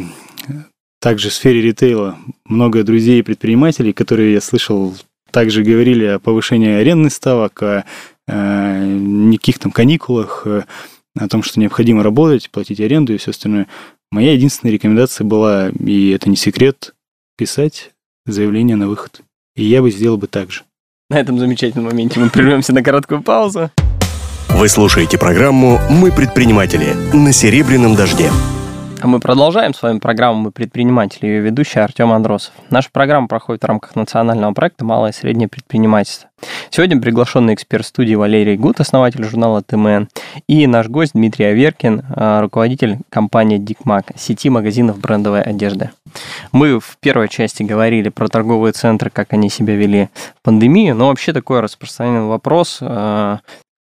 также 1.01 1.29
в 1.29 1.33
сфере 1.33 1.62
ритейла 1.62 2.17
много 2.45 2.83
друзей 2.83 3.19
и 3.19 3.24
предпринимателей, 3.24 3.91
которые, 3.91 4.33
я 4.33 4.41
слышал, 4.41 4.95
также 5.31 5.63
говорили 5.63 6.05
о 6.05 6.19
повышении 6.19 6.69
арендных 6.69 7.12
ставок, 7.12 7.62
о 7.62 7.86
э, 8.27 8.86
никаких 8.86 9.59
там 9.59 9.71
каникулах, 9.71 10.48
о 10.48 11.27
том, 11.27 11.43
что 11.43 11.59
необходимо 11.59 12.01
работать, 12.01 12.50
платить 12.50 12.79
аренду 12.79 13.13
и 13.13 13.17
все 13.17 13.31
остальное. 13.31 13.67
Моя 14.12 14.33
единственная 14.33 14.74
рекомендация 14.74 15.25
была, 15.25 15.69
и 15.69 16.12
это 16.12 16.29
не 16.29 16.38
секрет, 16.38 16.95
писать 17.38 17.91
заявление 18.26 18.76
на 18.76 18.88
выход. 18.88 19.22
И 19.56 19.64
я 19.64 19.82
бы 19.82 19.92
сделал 19.92 20.18
бы 20.18 20.28
так 20.28 20.52
же. 20.52 20.62
На 21.10 21.20
этом 21.20 21.40
замечательном 21.40 21.86
моменте 21.86 22.20
мы 22.20 22.30
прервемся 22.30 22.74
на 22.74 22.84
короткую 22.84 23.24
паузу. 23.24 23.72
Вы 24.50 24.68
слушаете 24.68 25.18
программу 25.18 25.80
«Мы 25.90 26.12
предприниматели» 26.12 26.94
на 27.14 27.32
«Серебряном 27.32 27.96
дожде». 27.96 28.30
А 29.01 29.08
мы 29.08 29.22
продолжаем 29.22 29.74
с 29.74 29.82
вами 29.82 30.00
программу 30.00 30.41
«Мы 30.41 30.51
предприниматели» 30.51 31.25
ее 31.25 31.39
ведущий 31.39 31.79
Артем 31.79 32.12
Андросов. 32.12 32.53
Наша 32.70 32.89
программа 32.91 33.29
проходит 33.29 33.63
в 33.63 33.65
рамках 33.65 33.96
национального 33.96 34.53
проекта 34.53 34.84
«Малое 34.84 35.12
и 35.12 35.13
среднее 35.13 35.48
предпринимательство». 35.48 36.29
Сегодня 36.70 37.00
приглашенный 37.00 37.53
эксперт 37.53 37.86
студии 37.86 38.15
Валерий 38.15 38.58
Гуд, 38.58 38.82
основатель 38.82 39.24
журнала 39.24 39.62
ТМН, 39.62 40.10
и 40.48 40.68
наш 40.68 40.89
гость 40.89 41.13
Дмитрий 41.13 41.46
Аверкин, 41.46 42.03
а, 42.10 42.41
руководитель 42.41 42.98
компании 43.10 43.58
Дикмак, 43.58 44.12
сети 44.18 44.50
магазинов 44.50 45.00
брендовой 45.00 45.44
одежды. 45.44 45.91
Мы 46.51 46.82
в 46.82 46.98
первой 47.00 47.29
части 47.29 47.63
говорили 47.63 48.10
про 48.10 48.27
торговые 48.27 48.74
центры, 48.74 49.10
как 49.10 49.32
они 49.32 49.50
себя 49.50 49.75
вели 49.75 50.10
в 50.41 50.44
пандемию, 50.44 50.94
но 50.94 51.08
вообще 51.08 51.32
такой 51.32 51.62
распространенный 51.62 52.27
вопрос, 52.27 52.79
а, 52.82 53.39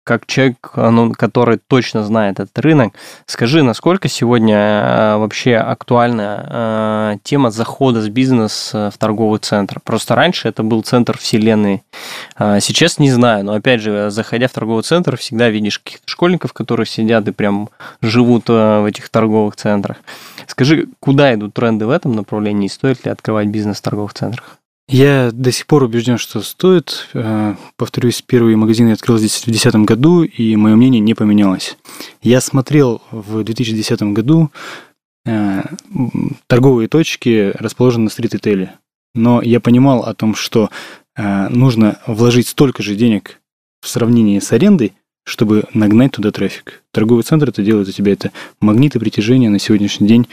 как 0.08 0.24
человек, 0.24 0.70
ну, 0.74 1.12
который 1.12 1.58
точно 1.58 2.02
знает 2.02 2.40
этот 2.40 2.58
рынок, 2.60 2.94
скажи, 3.26 3.62
насколько 3.62 4.08
сегодня 4.08 4.56
э, 4.56 5.16
вообще 5.18 5.56
актуальна 5.56 6.46
э, 6.48 7.18
тема 7.24 7.50
захода 7.50 8.00
с 8.00 8.08
бизнеса 8.08 8.90
в 8.90 8.96
торговый 8.96 9.38
центр? 9.38 9.80
Просто 9.84 10.14
раньше 10.14 10.48
это 10.48 10.62
был 10.62 10.80
центр 10.80 11.18
вселенной. 11.18 11.82
А 12.36 12.58
сейчас 12.60 12.98
не 12.98 13.10
знаю, 13.10 13.44
но 13.44 13.52
опять 13.52 13.82
же, 13.82 14.10
заходя 14.10 14.48
в 14.48 14.52
торговый 14.52 14.82
центр, 14.82 15.18
всегда 15.18 15.50
видишь 15.50 15.78
каких-то 15.78 16.08
школьников, 16.08 16.54
которые 16.54 16.86
сидят 16.86 17.28
и 17.28 17.32
прям 17.32 17.68
живут 18.00 18.44
э, 18.48 18.80
в 18.80 18.86
этих 18.86 19.10
торговых 19.10 19.56
центрах. 19.56 19.98
Скажи, 20.46 20.88
куда 21.00 21.34
идут 21.34 21.52
тренды 21.52 21.84
в 21.84 21.90
этом 21.90 22.12
направлении? 22.12 22.68
Стоит 22.68 23.04
ли 23.04 23.10
открывать 23.10 23.48
бизнес 23.48 23.76
в 23.76 23.82
торговых 23.82 24.14
центрах? 24.14 24.56
Я 24.88 25.30
до 25.32 25.52
сих 25.52 25.66
пор 25.66 25.82
убежден, 25.82 26.16
что 26.16 26.40
стоит. 26.40 27.08
Э, 27.12 27.56
повторюсь, 27.76 28.22
первый 28.22 28.56
магазин 28.56 28.88
я 28.88 28.94
открыл 28.94 29.18
здесь 29.18 29.36
в 29.36 29.44
2010 29.44 29.84
году, 29.84 30.22
и 30.22 30.56
мое 30.56 30.76
мнение 30.76 31.00
не 31.00 31.12
поменялось. 31.12 31.76
Я 32.22 32.40
смотрел 32.40 33.02
в 33.10 33.44
2010 33.44 34.00
году 34.14 34.50
э, 35.26 35.62
торговые 36.46 36.88
точки, 36.88 37.52
расположенные 37.58 38.04
на 38.04 38.10
стрит-ритейле. 38.10 38.78
Но 39.14 39.42
я 39.42 39.60
понимал 39.60 40.04
о 40.04 40.14
том, 40.14 40.34
что 40.34 40.70
э, 41.16 41.48
нужно 41.48 41.98
вложить 42.06 42.48
столько 42.48 42.82
же 42.82 42.96
денег 42.96 43.42
в 43.82 43.88
сравнении 43.88 44.38
с 44.38 44.50
арендой, 44.52 44.94
чтобы 45.26 45.64
нагнать 45.74 46.12
туда 46.12 46.30
трафик. 46.30 46.82
Торговый 46.92 47.24
центр 47.24 47.50
это 47.50 47.62
делает 47.62 47.86
за 47.86 47.92
тебя. 47.92 48.12
Это 48.12 48.32
магниты 48.62 48.98
притяжения 48.98 49.50
на 49.50 49.58
сегодняшний 49.58 50.08
день 50.08 50.28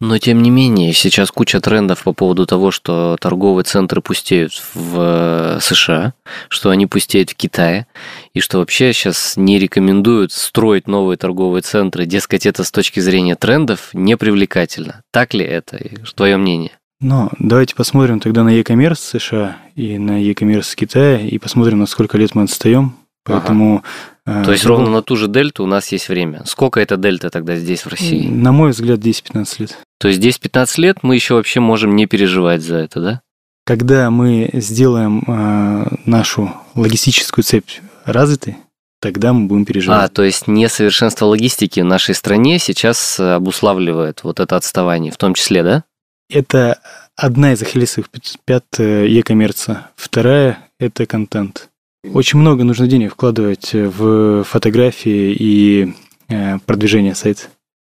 но 0.00 0.18
тем 0.18 0.42
не 0.42 0.50
менее, 0.50 0.92
сейчас 0.92 1.30
куча 1.30 1.60
трендов 1.60 2.04
по 2.04 2.12
поводу 2.12 2.46
того, 2.46 2.70
что 2.70 3.16
торговые 3.20 3.64
центры 3.64 4.00
пустеют 4.00 4.62
в 4.74 4.96
э, 4.98 5.58
США, 5.60 6.14
что 6.48 6.70
они 6.70 6.86
пустеют 6.86 7.30
в 7.30 7.34
Китае, 7.34 7.86
и 8.34 8.40
что 8.40 8.58
вообще 8.58 8.92
сейчас 8.92 9.36
не 9.36 9.58
рекомендуют 9.58 10.32
строить 10.32 10.86
новые 10.86 11.16
торговые 11.16 11.62
центры. 11.62 12.06
Дескать, 12.06 12.46
это 12.46 12.64
с 12.64 12.70
точки 12.70 13.00
зрения 13.00 13.34
трендов 13.34 13.90
не 13.92 14.16
привлекательно. 14.16 15.02
Так 15.10 15.34
ли 15.34 15.44
это? 15.44 15.78
Твое 16.14 16.36
мнение? 16.36 16.72
Ну, 17.00 17.30
давайте 17.38 17.74
посмотрим 17.74 18.20
тогда 18.20 18.44
на 18.44 18.50
e-commerce 18.50 19.18
США 19.18 19.56
и 19.74 19.98
на 19.98 20.22
e-commerce 20.22 20.74
Китая, 20.76 21.18
и 21.18 21.38
посмотрим, 21.38 21.80
на 21.80 21.86
сколько 21.86 22.16
лет 22.16 22.34
мы 22.34 22.44
отстаем. 22.44 22.94
Поэтому 23.24 23.78
Ага. 23.78 23.84
То 24.24 24.52
есть 24.52 24.64
ровно 24.64 24.88
на 24.88 25.02
ту 25.02 25.16
же 25.16 25.26
дельту 25.26 25.64
у 25.64 25.66
нас 25.66 25.90
есть 25.90 26.08
время. 26.08 26.42
Сколько 26.46 26.80
это 26.80 26.96
дельта 26.96 27.30
тогда 27.30 27.56
здесь, 27.56 27.84
в 27.84 27.88
России? 27.88 28.28
На 28.28 28.52
мой 28.52 28.70
взгляд, 28.70 29.00
10-15 29.00 29.54
лет. 29.58 29.78
То 29.98 30.08
есть 30.08 30.20
10-15 30.20 30.80
лет 30.80 30.98
мы 31.02 31.16
еще 31.16 31.34
вообще 31.34 31.60
можем 31.60 31.96
не 31.96 32.06
переживать 32.06 32.62
за 32.62 32.76
это, 32.76 33.00
да? 33.00 33.20
Когда 33.64 34.10
мы 34.10 34.50
сделаем 34.54 35.24
э, 35.26 35.86
нашу 36.04 36.52
логистическую 36.74 37.44
цепь 37.44 37.70
развитой, 38.04 38.56
тогда 39.00 39.32
мы 39.32 39.46
будем 39.46 39.64
переживать. 39.64 40.04
А, 40.04 40.08
то 40.08 40.22
есть 40.22 40.46
несовершенство 40.46 41.26
логистики 41.26 41.80
в 41.80 41.84
нашей 41.84 42.14
стране 42.14 42.58
сейчас 42.58 43.18
обуславливает 43.18 44.22
вот 44.22 44.40
это 44.40 44.56
отставание, 44.56 45.12
в 45.12 45.16
том 45.16 45.34
числе, 45.34 45.62
да? 45.62 45.84
Это 46.30 46.80
одна 47.16 47.52
из 47.52 47.62
ахиллесовых 47.62 48.08
пят 48.44 48.64
e-коммерца. 48.78 49.90
Вторая– 49.96 50.58
это 50.78 51.06
контент. 51.06 51.68
Очень 52.04 52.40
много 52.40 52.64
нужно 52.64 52.86
денег 52.88 53.12
вкладывать 53.12 53.72
в 53.72 54.44
фотографии 54.44 55.36
и 55.38 55.94
э, 56.28 56.58
продвижение 56.66 57.14
сайта. 57.14 57.42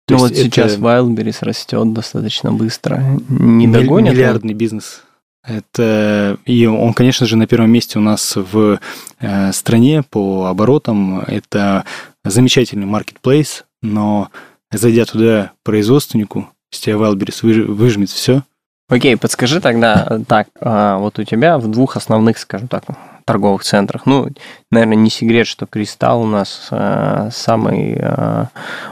Ну 0.09 0.17
вот 0.17 0.35
сейчас 0.35 0.77
Wildberries 0.77 1.37
растет 1.41 1.93
достаточно 1.93 2.51
быстро. 2.51 3.03
Не 3.29 3.67
догонит? 3.67 4.13
Миллиардный 4.13 4.53
он? 4.53 4.57
бизнес. 4.57 5.01
Это 5.45 6.37
и 6.45 6.65
он, 6.65 6.93
конечно 6.93 7.25
же, 7.25 7.35
на 7.35 7.47
первом 7.47 7.71
месте 7.71 7.99
у 7.99 8.01
нас 8.01 8.35
в 8.35 8.79
э, 9.19 9.51
стране 9.51 10.03
по 10.03 10.45
оборотам. 10.45 11.19
Это 11.21 11.85
замечательный 12.23 12.85
маркетплейс, 12.85 13.65
но 13.81 14.29
зайдя 14.71 15.05
туда 15.05 15.51
производственнику, 15.63 16.49
с 16.69 16.79
тебя 16.79 16.95
Wildberries 16.95 17.65
выжмет 17.65 18.09
все. 18.09 18.43
Окей, 18.89 19.17
подскажи 19.17 19.59
тогда 19.59 20.19
так, 20.27 20.49
а, 20.59 20.97
вот 20.97 21.17
у 21.17 21.23
тебя 21.23 21.57
в 21.57 21.69
двух 21.69 21.97
основных, 21.97 22.37
скажем 22.37 22.67
так, 22.67 22.83
торговых 23.25 23.63
центрах. 23.63 24.05
Ну, 24.05 24.29
наверное, 24.71 24.95
не 24.97 25.09
секрет, 25.09 25.47
что 25.47 25.65
Кристалл 25.65 26.21
у 26.21 26.27
нас 26.27 26.67
э, 26.71 27.29
самый 27.31 27.97
э, 27.99 28.45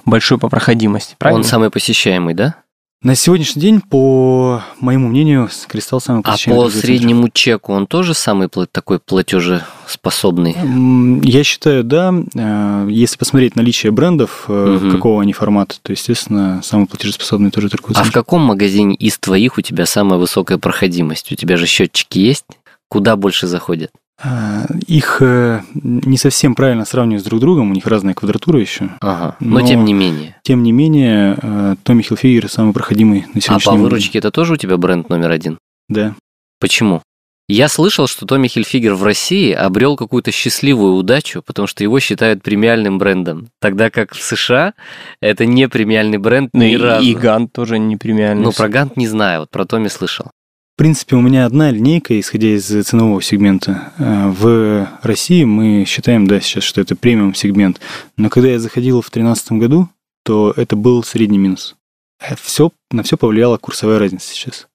большой 0.06 0.38
по 0.38 0.50
проходимости, 0.50 1.16
правильно? 1.18 1.40
Он 1.40 1.44
самый 1.44 1.70
посещаемый, 1.70 2.34
да? 2.34 2.56
На 3.04 3.16
сегодняшний 3.16 3.64
день, 3.64 3.82
по 3.82 4.62
моему 4.80 5.08
мнению, 5.08 5.50
Кристалл 5.68 6.00
самый 6.00 6.22
посещаемый. 6.22 6.68
А 6.68 6.70
по 6.70 6.70
среднему 6.70 7.24
центр. 7.24 7.34
чеку 7.34 7.74
он 7.74 7.88
тоже 7.88 8.14
самый 8.14 8.48
такой 8.48 9.00
платежеспособный? 9.00 10.56
Я 11.24 11.44
считаю, 11.44 11.84
да. 11.84 12.14
Э, 12.36 12.88
если 12.88 13.18
посмотреть 13.18 13.56
наличие 13.56 13.92
брендов, 13.92 14.48
угу. 14.48 14.92
какого 14.92 15.24
они 15.24 15.34
формата, 15.34 15.78
то, 15.82 15.92
естественно, 15.92 16.62
самый 16.64 16.86
платежеспособный 16.86 17.50
тоже 17.50 17.70
торговый 17.70 17.96
центр. 17.96 18.08
А 18.08 18.12
в 18.12 18.14
каком 18.14 18.42
магазине 18.42 18.94
из 18.94 19.18
твоих 19.18 19.58
у 19.58 19.62
тебя 19.62 19.88
самая 19.88 20.20
высокая 20.20 20.60
проходимость? 20.60 21.32
У 21.32 21.36
тебя 21.36 21.58
же 21.58 21.66
счетчики 21.66 22.20
есть? 22.20 22.46
Куда 22.88 23.16
больше 23.16 23.48
заходят? 23.48 23.90
А, 24.24 24.66
их 24.88 25.18
э, 25.22 25.62
не 25.74 26.18
совсем 26.18 26.54
правильно 26.54 26.86
сравнивать 26.86 27.24
с 27.24 27.26
друг 27.26 27.40
другом, 27.40 27.72
у 27.72 27.74
них 27.74 27.88
разная 27.88 28.14
квадратура 28.14 28.60
еще. 28.60 28.90
Ага, 29.02 29.36
но, 29.40 29.60
но 29.60 29.68
тем 29.68 29.84
не 29.84 29.94
менее. 29.94 30.36
Тем 30.44 30.62
не 30.62 30.72
менее, 30.72 31.38
э, 31.42 31.76
Томми 31.84 32.04
Хилфигер 32.04 32.50
самый 32.50 32.74
проходимый 32.74 33.26
на 33.34 33.42
сегодняшний 33.42 33.72
А 33.72 33.76
по 33.76 33.82
выручке 33.82 34.20
это 34.20 34.30
тоже 34.30 34.54
у 34.54 34.58
тебя 34.58 34.78
бренд 34.78 35.10
номер 35.10 35.32
один? 35.32 35.58
Да. 35.90 36.16
Почему? 36.60 37.02
Я 37.48 37.68
слышал, 37.68 38.08
что 38.08 38.26
Томми 38.26 38.48
Хильфигер 38.48 38.94
в 38.94 39.04
России 39.04 39.52
обрел 39.52 39.98
какую-то 39.98 40.32
счастливую 40.32 40.94
удачу, 40.94 41.42
потому 41.46 41.68
что 41.68 41.84
его 41.84 42.00
считают 42.00 42.44
премиальным 42.44 42.98
брендом, 42.98 43.50
тогда 43.60 43.90
как 43.90 44.14
в 44.14 44.22
США 44.22 44.74
это 45.20 45.46
не 45.46 45.68
премиальный 45.68 46.18
бренд 46.18 46.52
Ну 46.54 46.64
ни 46.64 46.74
и, 46.74 46.78
разу. 46.78 47.06
и 47.06 47.14
Гант 47.14 47.52
тоже 47.52 47.78
не 47.80 47.98
премиальный. 47.98 48.44
Ну, 48.44 48.52
про 48.54 48.70
Гант 48.70 48.96
не 48.96 49.08
знаю, 49.08 49.42
вот 49.42 49.50
про 49.50 49.66
Томми 49.66 49.90
слышал. 49.90 50.28
В 50.82 50.84
принципе, 50.84 51.16
у 51.16 51.22
меня 51.22 51.46
одна 51.46 51.70
линейка, 51.70 52.20
исходя 52.20 52.48
из 52.56 52.66
ценового 52.66 53.22
сегмента. 53.22 53.94
Э, 54.00 54.30
В 54.32 54.90
России 55.04 55.44
мы 55.44 55.86
считаем, 55.86 56.26
да, 56.26 56.40
сейчас, 56.40 56.64
что 56.64 56.82
это 56.82 56.96
премиум 56.96 57.36
сегмент. 57.36 57.80
Но 58.18 58.32
когда 58.32 58.50
я 58.50 58.58
заходил 58.60 59.00
в 59.02 59.06
2013 59.12 59.52
году, 59.60 59.90
то 60.26 60.52
это 60.58 60.76
был 60.76 61.04
средний 61.04 61.38
минус. 61.38 61.76
Все, 62.42 62.72
на 62.90 63.04
все 63.04 63.16
повлияла 63.16 63.58
курсовая 63.60 64.00
разница 64.00 64.34
сейчас. 64.34 64.70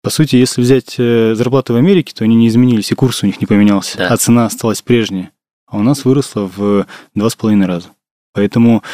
По 0.00 0.10
сути, 0.10 0.36
если 0.36 0.60
взять 0.60 0.94
э, 0.98 1.34
зарплаты 1.34 1.72
в 1.72 1.76
Америке, 1.76 2.12
то 2.16 2.22
они 2.22 2.36
не 2.36 2.46
изменились, 2.46 2.92
и 2.92 2.94
курс 2.94 3.24
у 3.24 3.26
них 3.26 3.40
не 3.40 3.48
поменялся, 3.48 3.98
Да. 3.98 4.06
а 4.10 4.16
цена 4.18 4.46
осталась 4.46 4.80
прежняя. 4.80 5.32
А 5.66 5.76
у 5.76 5.82
нас 5.82 6.04
выросла 6.04 6.48
в 6.56 6.86
два 7.16 7.28
с 7.28 7.34
половиной 7.34 7.66
раза. 7.66 7.88
Поэтому 8.32 8.84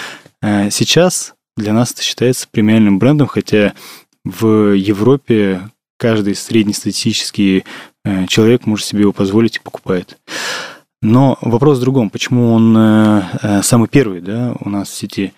э, 0.40 0.70
сейчас 0.70 1.34
для 1.58 1.74
нас 1.74 1.92
это 1.92 2.02
считается 2.02 2.48
премиальным 2.50 2.98
брендом, 2.98 3.26
хотя 3.26 3.74
в 4.24 4.72
Европе 4.74 5.60
каждый 5.98 6.34
среднестатистический 6.34 7.64
э, 8.04 8.26
человек 8.26 8.64
может 8.64 8.86
себе 8.86 9.02
его 9.02 9.12
позволить 9.12 9.56
и 9.56 9.60
покупает. 9.60 10.18
Но 11.02 11.38
вопрос 11.42 11.78
в 11.78 11.82
другом. 11.82 12.08
Почему 12.08 12.52
он 12.52 12.76
э, 12.76 13.22
э, 13.42 13.62
самый 13.62 13.88
первый 13.88 14.20
да, 14.22 14.54
у 14.60 14.70
нас 14.70 14.88
в 14.88 14.94
сети? 14.94 15.34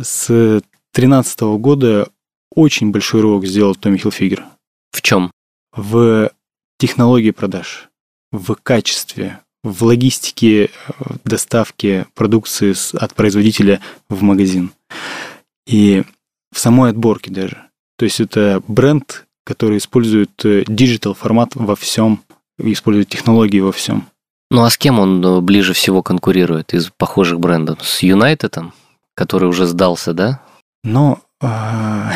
С 0.00 0.28
2013 0.28 1.40
года 1.58 2.08
очень 2.54 2.92
большой 2.92 3.22
рывок 3.22 3.46
сделал 3.46 3.74
Tommy 3.74 3.96
Hilfiger 3.96 4.44
В 4.92 5.02
чем? 5.02 5.30
в 5.76 6.30
технологии 6.78 7.30
продаж, 7.30 7.88
в 8.32 8.54
качестве, 8.54 9.40
в 9.62 9.84
логистике 9.84 10.70
доставки 11.24 12.06
продукции 12.14 12.74
от 12.96 13.14
производителя 13.14 13.80
в 14.08 14.22
магазин. 14.22 14.72
И 15.66 16.04
в 16.52 16.58
самой 16.58 16.90
отборке 16.90 17.30
даже. 17.30 17.64
То 17.96 18.04
есть 18.04 18.20
это 18.20 18.62
бренд, 18.68 19.26
который 19.44 19.78
использует 19.78 20.30
digital 20.42 21.14
формат 21.14 21.50
во 21.54 21.76
всем, 21.76 22.20
использует 22.58 23.08
технологии 23.08 23.60
во 23.60 23.72
всем. 23.72 24.08
Ну 24.50 24.62
а 24.62 24.70
с 24.70 24.76
кем 24.78 24.98
он 24.98 25.24
э, 25.24 25.40
ближе 25.40 25.72
всего 25.72 26.02
конкурирует 26.02 26.74
из 26.74 26.90
похожих 26.96 27.40
брендов? 27.40 27.84
С 27.84 28.02
Юнайтедом, 28.02 28.72
который 29.14 29.48
уже 29.48 29.66
сдался, 29.66 30.12
да? 30.12 30.40
Но 30.84 31.20
а, 31.42 32.12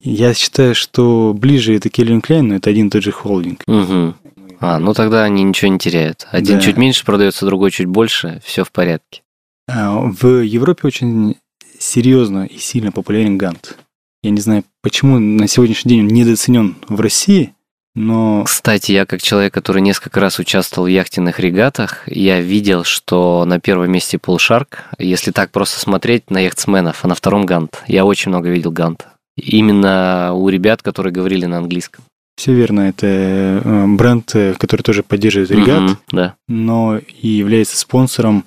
я 0.00 0.34
считаю, 0.34 0.74
что 0.74 1.34
ближе 1.38 1.76
это 1.76 1.88
Кельвин 1.88 2.20
Клейн, 2.20 2.48
но 2.48 2.54
это 2.56 2.70
один 2.70 2.88
и 2.88 2.90
тот 2.90 3.02
же 3.02 3.12
холдинг. 3.12 3.62
Угу. 3.66 4.14
А, 4.60 4.78
ну 4.78 4.94
тогда 4.94 5.24
они 5.24 5.42
ничего 5.42 5.70
не 5.70 5.78
теряют. 5.78 6.26
Один 6.30 6.56
Да. 6.56 6.62
чуть 6.62 6.76
меньше 6.76 7.04
продается, 7.04 7.46
другой 7.46 7.70
чуть 7.70 7.86
больше, 7.86 8.40
все 8.44 8.64
в 8.64 8.72
порядке. 8.72 9.22
А, 9.68 10.00
В 10.00 10.42
Европе 10.42 10.88
очень 10.88 11.36
серьезно 11.78 12.44
и 12.46 12.58
сильно 12.58 12.92
популярен 12.92 13.38
Гант. 13.38 13.76
Я 14.22 14.30
не 14.30 14.40
знаю, 14.40 14.64
почему 14.82 15.18
на 15.18 15.48
сегодняшний 15.48 15.90
день 15.90 16.00
он 16.02 16.08
недооценен 16.08 16.76
в 16.88 17.00
России, 17.00 17.54
но 17.94 18.44
Кстати, 18.44 18.92
я 18.92 19.04
как 19.04 19.20
человек, 19.20 19.52
который 19.52 19.82
несколько 19.82 20.20
раз 20.20 20.38
участвовал 20.38 20.86
в 20.86 20.90
яхтенных 20.90 21.40
регатах, 21.40 22.08
я 22.08 22.40
видел, 22.40 22.84
что 22.84 23.44
на 23.46 23.60
первом 23.60 23.90
месте 23.92 24.18
Полшарк, 24.18 24.84
если 24.98 25.30
так 25.30 25.50
просто 25.50 25.78
смотреть 25.80 26.30
на 26.30 26.38
яхтсменов, 26.38 27.04
а 27.04 27.08
на 27.08 27.14
втором 27.14 27.44
Гант. 27.44 27.82
Я 27.88 28.04
очень 28.06 28.30
много 28.30 28.48
видел 28.48 28.70
Ганта. 28.70 29.12
Именно 29.36 30.32
у 30.34 30.48
ребят, 30.48 30.82
которые 30.82 31.12
говорили 31.12 31.44
на 31.46 31.58
английском. 31.58 32.04
все 32.36 32.54
верно, 32.54 32.80
это 32.88 33.06
э, 33.06 33.86
бренд, 33.88 34.30
э, 34.34 34.54
который 34.58 34.82
тоже 34.82 35.02
поддерживает 35.02 35.50
регат, 35.50 35.82
Мгм, 35.82 35.98
да. 36.12 36.34
но 36.48 36.96
и 36.98 37.28
является 37.28 37.76
спонсором 37.76 38.44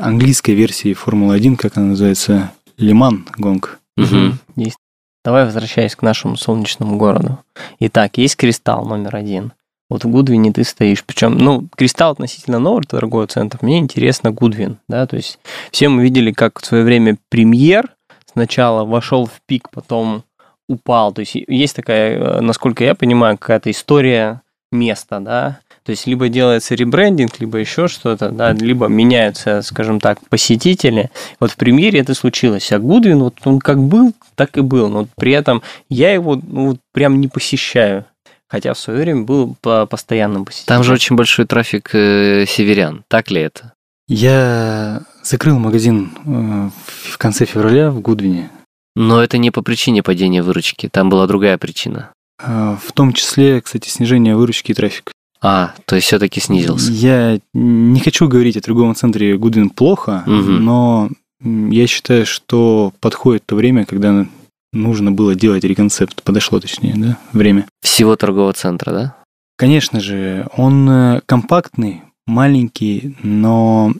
английской 0.00 0.52
версии 0.52 0.94
Формулы-1, 0.94 1.56
как 1.56 1.76
она 1.76 1.88
называется, 1.88 2.52
Лиман 2.78 3.26
Гонг. 3.36 3.80
Мгм. 3.96 4.38
Есть. 4.56 4.76
Давай 5.24 5.44
возвращаясь 5.44 5.96
к 5.96 6.02
нашему 6.02 6.36
солнечному 6.36 6.96
городу. 6.96 7.38
Итак, 7.80 8.18
есть 8.18 8.36
кристалл 8.36 8.84
номер 8.84 9.16
один. 9.16 9.52
Вот 9.90 10.04
в 10.04 10.08
Гудвине 10.08 10.52
ты 10.52 10.64
стоишь. 10.64 11.04
Причем, 11.04 11.38
ну, 11.38 11.66
кристалл 11.76 12.12
относительно 12.12 12.58
новый 12.58 12.84
торговый 12.84 13.26
центр. 13.26 13.58
Мне 13.62 13.78
интересно 13.78 14.30
Гудвин, 14.30 14.78
да, 14.88 15.06
то 15.06 15.16
есть 15.16 15.38
все 15.70 15.88
мы 15.88 16.02
видели, 16.02 16.30
как 16.30 16.60
в 16.60 16.66
свое 16.66 16.84
время 16.84 17.16
премьер 17.30 17.94
сначала 18.30 18.84
вошел 18.84 19.26
в 19.26 19.40
пик, 19.46 19.70
потом 19.70 20.24
упал. 20.68 21.12
То 21.12 21.20
есть 21.20 21.34
есть 21.34 21.74
такая, 21.74 22.18
э, 22.18 22.40
насколько 22.40 22.84
я 22.84 22.94
понимаю, 22.94 23.38
какая-то 23.38 23.70
история 23.70 24.42
места, 24.70 25.20
да, 25.20 25.60
то 25.88 25.92
есть 25.92 26.06
либо 26.06 26.28
делается 26.28 26.74
ребрендинг, 26.74 27.40
либо 27.40 27.56
еще 27.56 27.88
что-то, 27.88 28.28
да, 28.28 28.52
либо 28.52 28.88
меняются, 28.88 29.62
скажем 29.62 30.00
так, 30.00 30.18
посетители. 30.28 31.10
Вот 31.40 31.50
в 31.52 31.56
премьере 31.56 31.98
это 31.98 32.12
случилось. 32.12 32.70
А 32.72 32.78
Гудвин, 32.78 33.20
вот 33.20 33.36
он 33.46 33.58
как 33.58 33.78
был, 33.78 34.12
так 34.34 34.58
и 34.58 34.60
был. 34.60 34.90
Но 34.90 34.98
вот 34.98 35.08
при 35.16 35.32
этом 35.32 35.62
я 35.88 36.12
его 36.12 36.36
ну, 36.36 36.66
вот 36.66 36.80
прям 36.92 37.22
не 37.22 37.28
посещаю. 37.28 38.04
Хотя 38.50 38.74
в 38.74 38.78
свое 38.78 39.00
время 39.00 39.22
был 39.22 39.56
по 39.62 39.86
постоянным 39.86 40.44
посетителем. 40.44 40.76
Там 40.76 40.84
же 40.84 40.92
очень 40.92 41.16
большой 41.16 41.46
трафик 41.46 41.88
э, 41.94 42.44
северян. 42.46 43.02
Так 43.08 43.30
ли 43.30 43.40
это? 43.40 43.72
Я 44.08 45.04
закрыл 45.22 45.58
магазин 45.58 46.10
э, 46.26 46.70
в 47.12 47.16
конце 47.16 47.46
февраля 47.46 47.90
в 47.90 48.02
Гудвине. 48.02 48.50
Но 48.94 49.22
это 49.22 49.38
не 49.38 49.50
по 49.50 49.62
причине 49.62 50.02
падения 50.02 50.42
выручки. 50.42 50.90
Там 50.92 51.08
была 51.08 51.26
другая 51.26 51.56
причина. 51.56 52.10
Э, 52.42 52.76
В 52.78 52.92
том 52.92 53.14
числе, 53.14 53.62
кстати, 53.62 53.88
снижение 53.88 54.36
выручки 54.36 54.72
и 54.72 54.74
трафика. 54.74 55.12
А, 55.40 55.74
то 55.84 55.94
есть 55.96 56.06
все-таки 56.08 56.40
снизился. 56.40 56.90
Я 56.90 57.38
не 57.52 58.00
хочу 58.00 58.28
говорить 58.28 58.56
о 58.56 58.60
торговом 58.60 58.94
центре 58.94 59.36
Гудвин 59.36 59.70
плохо, 59.70 60.24
Мгм. 60.26 60.64
но 60.64 61.10
я 61.40 61.86
считаю, 61.86 62.26
что 62.26 62.92
подходит 63.00 63.46
то 63.46 63.54
время, 63.54 63.84
когда 63.86 64.26
нужно 64.72 65.12
было 65.12 65.34
делать 65.34 65.64
реконцепт. 65.64 66.22
Подошло, 66.22 66.58
точнее, 66.60 66.94
да, 66.96 67.18
время. 67.32 67.66
Всего 67.80 68.16
торгового 68.16 68.52
центра, 68.52 68.92
да? 68.92 69.14
Конечно 69.56 70.00
же, 70.00 70.46
он 70.56 70.88
э, 70.88 71.20
компактный, 71.26 72.02
маленький, 72.26 73.16
но 73.22 73.92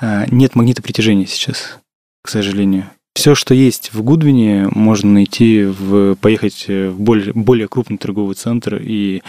э, 0.00 0.24
нет 0.30 0.54
магнита 0.54 0.82
притяжения 0.82 1.26
сейчас, 1.26 1.78
к 2.22 2.28
сожалению. 2.28 2.90
Все, 3.14 3.34
что 3.34 3.54
есть 3.54 3.94
в 3.94 4.02
Гудвине, 4.02 4.68
можно 4.72 5.10
найти, 5.12 5.64
в, 5.64 6.16
поехать 6.16 6.66
э, 6.68 6.90
в 6.90 7.00
более, 7.00 7.32
более 7.32 7.66
крупный 7.68 7.96
торговый 7.96 8.34
центр 8.34 8.76
и 8.82 9.22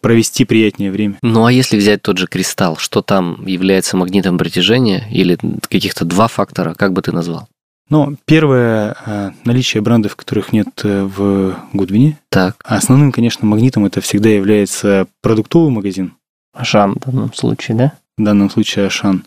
провести 0.00 0.44
приятнее 0.44 0.90
время. 0.90 1.18
Ну 1.22 1.44
а 1.44 1.52
если 1.52 1.76
взять 1.76 2.02
тот 2.02 2.18
же 2.18 2.26
кристалл, 2.26 2.76
что 2.76 3.02
там 3.02 3.44
является 3.46 3.96
магнитом 3.96 4.38
притяжения 4.38 5.08
или 5.10 5.38
каких-то 5.68 6.04
два 6.04 6.28
фактора, 6.28 6.74
как 6.74 6.92
бы 6.92 7.02
ты 7.02 7.12
назвал? 7.12 7.48
Но 7.90 8.14
первое 8.26 8.96
э, 9.06 9.30
наличие 9.44 9.82
брендов, 9.82 10.14
которых 10.14 10.52
нет 10.52 10.68
э, 10.84 11.04
в 11.04 11.56
Гудвине. 11.72 12.18
Так. 12.28 12.56
Основным, 12.62 13.12
конечно, 13.12 13.46
магнитом 13.46 13.86
это 13.86 14.02
всегда 14.02 14.28
является 14.28 15.06
продуктовый 15.22 15.70
магазин, 15.70 16.12
Ашан 16.52 16.94
в 16.94 16.98
данном 16.98 17.32
случае, 17.32 17.76
да? 17.76 17.92
в 18.18 18.22
данном 18.22 18.50
случае 18.50 18.86
Ашан. 18.86 19.24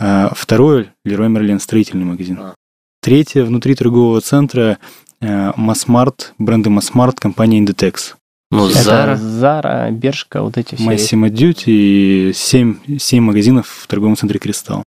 А 0.00 0.32
второе 0.34 0.94
Леруа 1.04 1.28
Мерлен 1.28 1.60
строительный 1.60 2.04
магазин. 2.04 2.38
А. 2.40 2.54
Третье 3.02 3.44
внутри 3.44 3.74
торгового 3.74 4.20
центра 4.20 4.78
э, 5.20 5.52
масс-маркет, 5.56 6.34
бренды 6.38 6.70
масс-маркет, 6.70 7.20
компания 7.20 7.60
Inditex. 7.60 8.14
Ну, 8.50 8.68
Это 8.68 8.82
Zara. 8.82 9.16
Zara, 9.16 9.90
Bershka, 9.90 10.42
вот 10.42 10.56
эти 10.56 10.74
все. 10.74 10.84
Massimo 10.84 11.28
Dutti 11.28 11.64
и 11.66 12.32
7, 12.34 12.98
7 12.98 13.22
магазинов 13.22 13.68
в 13.68 13.86
торговом 13.86 14.16
центре 14.16 14.38
Кристалл. 14.38 14.82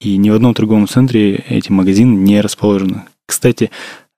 И 0.00 0.16
ни 0.18 0.28
в 0.28 0.34
одном 0.34 0.52
торговом 0.52 0.86
центре 0.86 1.36
эти 1.36 1.70
магазины 1.72 2.14
не 2.14 2.40
расположены. 2.42 3.04
Кстати, 3.26 3.70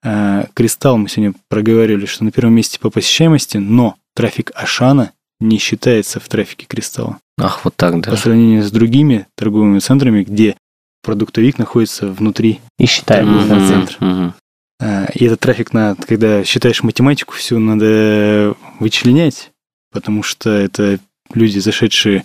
э, 0.03 0.45
Кристалл 0.53 0.97
мы 0.97 1.07
сегодня 1.07 1.33
проговаривали, 1.49 2.05
что 2.05 2.25
на 2.25 2.31
первом 2.31 2.53
месте 2.55 2.77
по 2.79 2.89
посещаемости, 2.89 3.57
но 3.57 3.95
трафик 4.15 4.51
Ашана 4.53 5.13
не 5.39 5.57
считается 5.57 6.19
в 6.19 6.27
трафике 6.27 6.65
Кристалла. 6.67 7.17
Ах, 7.39 7.63
вот 7.63 7.75
так 7.77 7.93
По 7.93 7.99
даже. 8.01 8.17
сравнению 8.21 8.63
с 8.63 8.71
другими 8.71 9.27
торговыми 9.37 9.79
центрами, 9.79 10.23
где 10.25 10.57
продуктовик 11.03 11.57
находится 11.57 12.07
внутри. 12.11 12.59
И 12.77 12.85
считают 12.85 13.25
Мгм. 13.29 13.37
бизнес 13.39 13.57
Мгм, 13.59 13.67
центр. 13.69 13.97
мгм. 14.01 14.33
Э, 14.81 15.07
И 15.15 15.23
этот 15.23 15.39
трафик, 15.39 15.71
на, 15.73 15.95
когда 15.95 16.43
считаешь 16.43 16.83
математику, 16.83 17.33
все 17.35 17.57
надо 17.57 18.55
вычленять, 18.79 19.51
потому 19.91 20.23
что 20.23 20.49
это 20.49 20.99
люди, 21.33 21.59
зашедшие 21.59 22.23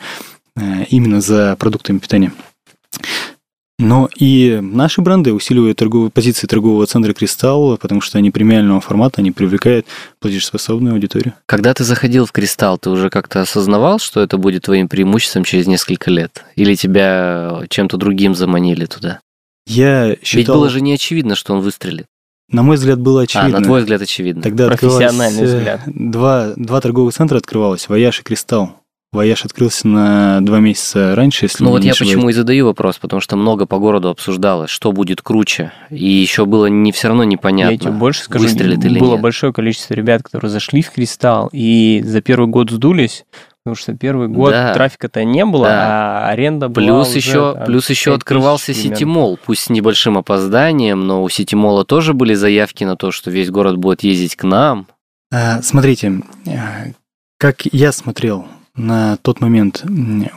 э, 0.56 0.84
именно 0.90 1.20
за 1.20 1.56
продуктами 1.56 1.98
питания. 1.98 2.32
Но 3.78 4.08
и 4.16 4.60
наши 4.62 5.00
бренды 5.00 5.32
усиливают 5.32 5.78
торговые, 5.78 6.10
позиции 6.10 6.46
торгового 6.46 6.86
центра 6.86 7.12
«Кристалл», 7.12 7.76
потому 7.76 8.00
что 8.00 8.18
они 8.18 8.30
премиального 8.30 8.80
формата, 8.80 9.20
они 9.20 9.32
привлекают 9.32 9.86
платежеспособную 10.20 10.94
аудиторию. 10.94 11.34
Когда 11.46 11.74
ты 11.74 11.82
заходил 11.82 12.24
в 12.24 12.32
Кристалл, 12.32 12.78
ты 12.78 12.90
уже 12.90 13.10
как-то 13.10 13.40
осознавал, 13.40 13.98
что 13.98 14.20
это 14.20 14.38
будет 14.38 14.62
твоим 14.62 14.88
преимуществом 14.88 15.42
через 15.42 15.66
несколько 15.66 16.10
лет? 16.10 16.44
Или 16.54 16.76
тебя 16.76 17.64
чем-то 17.68 17.96
другим 17.96 18.36
заманили 18.36 18.86
туда? 18.86 19.20
Я 19.66 20.10
Ведь 20.10 20.24
считал... 20.24 20.56
было 20.56 20.70
же 20.70 20.80
не 20.80 20.92
очевидно, 20.92 21.34
что 21.34 21.54
он 21.54 21.60
выстрелит. 21.60 22.06
На 22.54 22.62
мой 22.62 22.76
взгляд, 22.76 23.00
было 23.00 23.20
А, 23.20 23.24
очевидно. 23.24 23.58
на 23.58 23.64
твой 23.64 23.80
взгляд, 23.80 24.00
очевидно. 24.02 24.42
Тогда 24.42 24.68
Профессиональный 24.68 25.42
э, 25.42 25.44
взгляд. 25.44 25.80
Два, 25.86 26.52
два 26.56 26.80
торговых 26.80 27.12
центра 27.14 27.36
открывалось, 27.38 27.88
Вояж 27.88 28.20
и 28.20 28.22
Кристалл. 28.22 28.76
Вояж 29.12 29.44
открылся 29.44 29.86
на 29.86 30.40
два 30.40 30.58
месяца 30.58 31.14
раньше, 31.14 31.44
если 31.44 31.62
Ну 31.62 31.70
вот 31.70 31.84
я 31.84 31.92
ошибаюсь. 31.92 32.14
почему 32.14 32.30
и 32.30 32.32
задаю 32.32 32.66
вопрос, 32.66 32.98
потому 32.98 33.20
что 33.20 33.36
много 33.36 33.64
по 33.64 33.78
городу 33.78 34.08
обсуждалось, 34.08 34.70
что 34.70 34.90
будет 34.90 35.22
круче, 35.22 35.70
и 35.88 36.04
еще 36.04 36.46
было 36.46 36.66
не 36.66 36.90
все 36.90 37.06
равно 37.08 37.22
Я 37.22 37.28
непонятно, 37.28 37.78
тебе 37.78 37.90
больше 37.92 38.24
скажу, 38.24 38.44
выстрелит 38.44 38.84
или 38.84 38.98
было 38.98 39.12
нет. 39.12 39.20
большое 39.20 39.52
количество 39.52 39.94
ребят, 39.94 40.24
которые 40.24 40.50
зашли 40.50 40.82
в 40.82 40.90
Кристалл 40.90 41.48
и 41.52 42.02
за 42.04 42.22
первый 42.22 42.48
год 42.48 42.70
сдулись, 42.72 43.24
потому 43.64 43.76
что 43.76 43.94
первый 43.94 44.28
год 44.28 44.50
Да. 44.52 44.74
трафика-то 44.74 45.24
не 45.24 45.44
было, 45.46 45.66
Да. 45.66 46.26
а 46.26 46.28
аренда 46.28 46.68
была 46.68 46.84
Плюс 46.86 47.08
уже, 47.08 47.16
еще, 47.16 47.54
там, 47.54 47.64
плюс 47.64 47.88
еще 47.88 48.10
5000 48.10 48.16
открывался. 48.20 48.74
Ситимол, 48.74 49.38
пусть 49.42 49.62
с 49.62 49.70
небольшим 49.70 50.18
опозданием, 50.18 51.06
но 51.06 51.22
у 51.22 51.28
Ситимола 51.30 51.86
тоже 51.86 52.12
были 52.12 52.34
заявки 52.34 52.84
на 52.84 52.96
то, 52.96 53.10
что 53.10 53.30
весь 53.30 53.50
город 53.50 53.78
будет 53.78 54.02
ездить 54.02 54.36
к 54.36 54.44
нам. 54.44 54.86
А, 55.32 55.62
Смотрите, 55.62 56.20
а, 56.46 56.88
как 57.38 57.64
я 57.72 57.90
смотрел 57.92 58.46
на 58.76 59.16
тот 59.22 59.40
момент. 59.40 59.82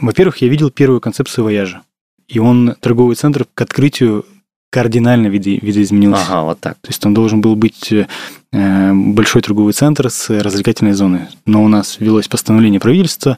Во-первых, 0.02 0.38
я 0.38 0.48
видел 0.48 0.70
первую 0.70 1.02
концепцию 1.02 1.44
вояжа. 1.46 1.82
И 2.30 2.40
он, 2.40 2.76
торговый 2.80 3.16
центр, 3.18 3.46
к 3.54 3.62
открытию 3.62 4.26
кардинально 4.70 5.28
видо- 5.28 5.60
видоизменился. 5.66 6.24
Ага, 6.24 6.42
вот 6.44 6.60
так. 6.60 6.78
То 6.80 6.90
есть 6.90 7.02
там 7.02 7.14
должен 7.14 7.42
был 7.42 7.56
быть 7.56 7.92
э, 7.92 8.94
большой 8.94 9.42
торговый 9.42 9.74
центр 9.74 10.10
с 10.10 10.30
развлекательной 10.30 10.94
зоной. 10.94 11.22
Но 11.46 11.64
у 11.64 11.68
нас 11.68 12.00
ввелось 12.00 12.28
постановление 12.28 12.80
правительства 12.80 13.38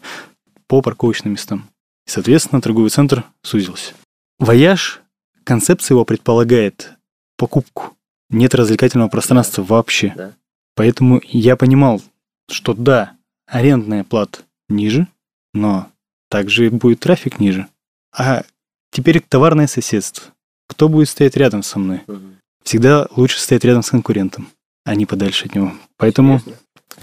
по 0.67 0.81
парковочным 0.81 1.33
местам. 1.33 1.69
И, 2.07 2.09
соответственно, 2.09 2.61
торговый 2.61 2.89
центр 2.89 3.23
сузился. 3.41 3.93
Вояж, 4.39 5.01
концепция 5.43 5.95
его 5.95 6.05
предполагает 6.05 6.93
покупку. 7.37 7.95
Нет 8.29 8.53
развлекательного 8.55 9.09
пространства 9.09 9.63
вообще. 9.63 10.13
Да. 10.15 10.33
Поэтому 10.75 11.21
я 11.25 11.55
понимал, 11.55 12.01
что 12.49 12.73
да, 12.73 13.13
арендная 13.47 14.03
плата 14.03 14.39
ниже, 14.69 15.07
но 15.53 15.87
также 16.29 16.69
будет 16.69 16.99
трафик 16.99 17.39
ниже. 17.39 17.67
А 18.15 18.43
теперь 18.91 19.19
товарное 19.19 19.67
соседство. 19.67 20.25
Кто 20.69 20.87
будет 20.87 21.09
стоять 21.09 21.35
рядом 21.35 21.63
со 21.63 21.79
мной? 21.79 22.01
Всегда 22.63 23.07
лучше 23.15 23.39
стоять 23.39 23.65
рядом 23.65 23.81
с 23.81 23.89
конкурентом, 23.89 24.47
а 24.85 24.95
не 24.95 25.05
подальше 25.05 25.47
от 25.47 25.55
него. 25.55 25.73
Поэтому, 25.97 26.41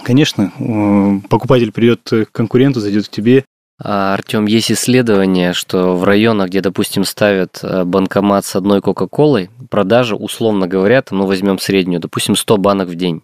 конечно, 0.05 0.53
э, 0.59 1.29
покупатель 1.29 1.73
придет 1.73 2.09
к 2.09 2.33
конкуренту, 2.33 2.81
зайдет 2.81 3.09
к 3.09 3.11
тебе. 3.11 3.45
А, 3.83 4.15
Артем, 4.15 4.47
есть 4.47 4.73
исследование, 4.73 5.53
что 5.53 5.97
в 5.97 6.05
районах, 6.05 6.49
где, 6.49 6.61
допустим, 6.61 7.05
ставят 7.05 7.61
э, 7.63 7.85
банкомат 7.85 8.47
с 8.47 8.57
одной 8.57 8.81
Кока-Колой, 8.81 9.51
продажа, 9.69 10.15
условно 10.15 10.67
говоря, 10.67 11.03
там, 11.03 11.19
ну, 11.19 11.27
возьмем 11.27 11.59
среднюю, 11.59 12.01
допустим, 12.01 12.37
100 12.37 12.57
банок 12.57 12.89
в 12.89 12.95
день. 12.95 13.23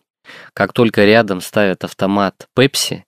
Как 0.52 0.72
только 0.72 1.04
рядом 1.04 1.40
ставят 1.40 1.84
автомат 1.84 2.48
Пепси, 2.54 3.04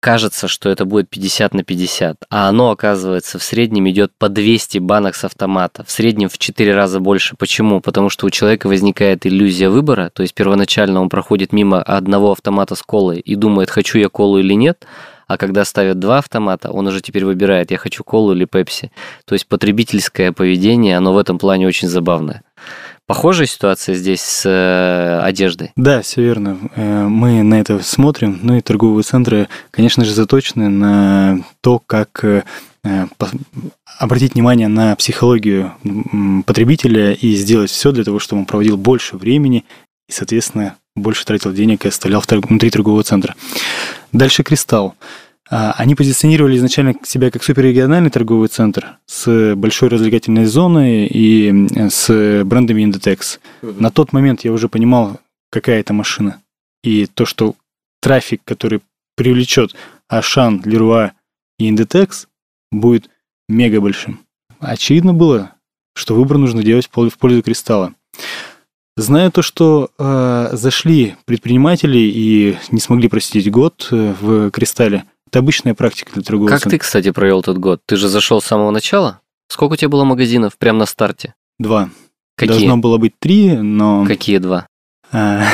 кажется, 0.00 0.48
что 0.48 0.70
это 0.70 0.84
будет 0.84 1.08
50 1.08 1.54
на 1.54 1.62
50, 1.62 2.24
а 2.30 2.48
оно, 2.48 2.70
оказывается, 2.70 3.38
в 3.38 3.42
среднем 3.42 3.88
идет 3.88 4.12
по 4.18 4.28
200 4.28 4.78
банок 4.78 5.14
с 5.14 5.24
автомата, 5.24 5.84
в 5.84 5.90
среднем 5.90 6.28
в 6.28 6.38
4 6.38 6.74
раза 6.74 7.00
больше. 7.00 7.36
Почему? 7.36 7.80
Потому 7.80 8.08
что 8.08 8.26
у 8.26 8.30
человека 8.30 8.66
возникает 8.66 9.26
иллюзия 9.26 9.68
выбора, 9.68 10.10
то 10.12 10.22
есть 10.22 10.34
первоначально 10.34 11.00
он 11.00 11.08
проходит 11.08 11.52
мимо 11.52 11.82
одного 11.82 12.32
автомата 12.32 12.74
с 12.74 12.82
колой 12.82 13.20
и 13.20 13.34
думает, 13.34 13.70
хочу 13.70 13.98
я 13.98 14.08
колу 14.08 14.38
или 14.38 14.54
нет, 14.54 14.86
а 15.30 15.36
когда 15.36 15.64
ставят 15.64 16.00
два 16.00 16.18
автомата, 16.18 16.72
он 16.72 16.88
уже 16.88 17.00
теперь 17.00 17.24
выбирает, 17.24 17.70
я 17.70 17.78
хочу 17.78 18.02
колу 18.02 18.32
или 18.32 18.46
пепси. 18.46 18.90
То 19.26 19.34
есть 19.34 19.46
потребительское 19.46 20.32
поведение, 20.32 20.96
оно 20.96 21.12
в 21.12 21.18
этом 21.18 21.38
плане 21.38 21.68
очень 21.68 21.86
забавное. 21.86 22.42
Похожая 23.10 23.48
ситуация 23.48 23.96
здесь 23.96 24.20
с 24.20 24.48
э, 24.48 25.20
одеждой. 25.20 25.72
Да, 25.74 26.00
все 26.00 26.22
верно. 26.22 26.58
Э, 26.76 27.08
Мы 27.08 27.42
на 27.42 27.58
это 27.58 27.80
смотрим. 27.82 28.38
Ну 28.40 28.56
и 28.56 28.60
торговые 28.60 29.02
центры, 29.02 29.48
конечно 29.72 30.04
же, 30.04 30.14
заточены 30.14 30.68
на 30.68 31.40
то, 31.60 31.80
как 31.84 32.22
э, 32.22 32.44
обратить 33.98 34.34
внимание 34.34 34.68
на 34.68 34.94
психологию 34.94 35.74
потребителя 36.46 37.12
и 37.12 37.34
сделать 37.34 37.72
все 37.72 37.90
для 37.90 38.04
того, 38.04 38.20
чтобы 38.20 38.42
он 38.42 38.46
проводил 38.46 38.76
больше 38.76 39.16
времени 39.16 39.64
и, 40.08 40.12
соответственно, 40.12 40.76
больше 40.94 41.24
тратил 41.24 41.52
денег 41.52 41.86
и 41.86 41.88
оставлял 41.88 42.22
внутри 42.28 42.70
торгового 42.70 43.02
центра. 43.02 43.34
Дальше 44.12 44.44
«Кристалл». 44.44 44.94
А, 45.50 45.72
Они 45.72 45.96
позиционировали 45.96 46.56
изначально 46.56 46.94
себя 47.02 47.30
как 47.30 47.42
суперрегиональный 47.42 48.10
торговый 48.10 48.48
центр 48.48 48.98
с 49.06 49.54
большой 49.56 49.88
развлекательной 49.88 50.44
зоной 50.44 51.06
и 51.06 51.68
с 51.90 52.44
брендами 52.44 52.86
Inditex. 52.86 53.40
На 53.62 53.90
тот 53.90 54.12
момент 54.12 54.44
я 54.44 54.52
уже 54.52 54.68
понимал, 54.68 55.20
какая 55.50 55.80
это 55.80 55.92
машина. 55.92 56.40
И 56.84 57.06
то, 57.06 57.26
что 57.26 57.56
трафик, 58.00 58.42
который 58.44 58.80
привлечет 59.16 59.74
Ашан, 60.08 60.62
Леруа 60.64 61.12
и 61.58 61.68
Inditex, 61.70 62.26
будет 62.70 63.10
мега 63.48 63.80
большим. 63.80 64.20
Очевидно 64.60 65.12
было, 65.12 65.52
что 65.94 66.14
выбор 66.14 66.38
нужно 66.38 66.62
делать 66.62 66.86
в 66.86 67.18
пользу 67.18 67.42
кристалла. 67.42 67.94
Зная 68.96 69.30
то, 69.30 69.42
что 69.42 69.90
э, 69.98 70.50
зашли 70.52 71.16
предприниматели 71.24 71.98
и 71.98 72.58
не 72.70 72.80
смогли 72.80 73.08
просидеть 73.08 73.50
год 73.50 73.88
э, 73.90 74.14
в 74.20 74.50
кристалле, 74.50 75.04
это 75.30 75.38
обычная 75.38 75.74
практика 75.74 76.12
для 76.12 76.22
торгового 76.22 76.48
Как 76.48 76.60
центра. 76.60 76.70
ты, 76.76 76.78
кстати, 76.78 77.12
провел 77.12 77.40
тот 77.42 77.56
год? 77.58 77.80
Ты 77.86 77.94
же 77.94 78.08
зашел 78.08 78.42
с 78.42 78.46
самого 78.46 78.72
начала? 78.72 79.20
Сколько 79.48 79.74
у 79.74 79.76
тебя 79.76 79.88
было 79.88 80.02
магазинов 80.02 80.58
прямо 80.58 80.80
на 80.80 80.86
старте? 80.86 81.34
Два. 81.58 81.90
Какие? 82.36 82.58
Должно 82.58 82.78
было 82.78 82.98
быть 82.98 83.18
три, 83.20 83.56
но... 83.56 84.04
Какие 84.06 84.38
два? 84.38 84.66
А, 85.12 85.44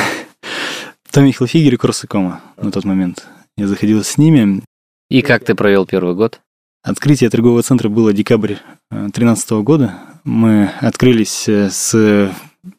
Томми 1.11 1.31
Хилфигер 1.31 1.75
и 1.75 1.77
Корсакома 1.77 2.41
на 2.57 2.71
тот 2.71 2.85
момент. 2.85 3.27
Я 3.55 3.67
заходил 3.67 4.03
с 4.03 4.17
ними. 4.17 4.63
И 5.11 5.21
как 5.21 5.45
ты 5.45 5.53
провел 5.53 5.85
первый 5.85 6.15
год? 6.15 6.39
Открытие 6.83 7.29
торгового 7.29 7.61
центра 7.61 7.87
было 7.87 8.13
декабрь 8.13 8.55
2013 8.89 9.51
года. 9.63 9.93
Мы 10.23 10.71
открылись 10.81 11.47
э, 11.47 11.69
с 11.69 12.31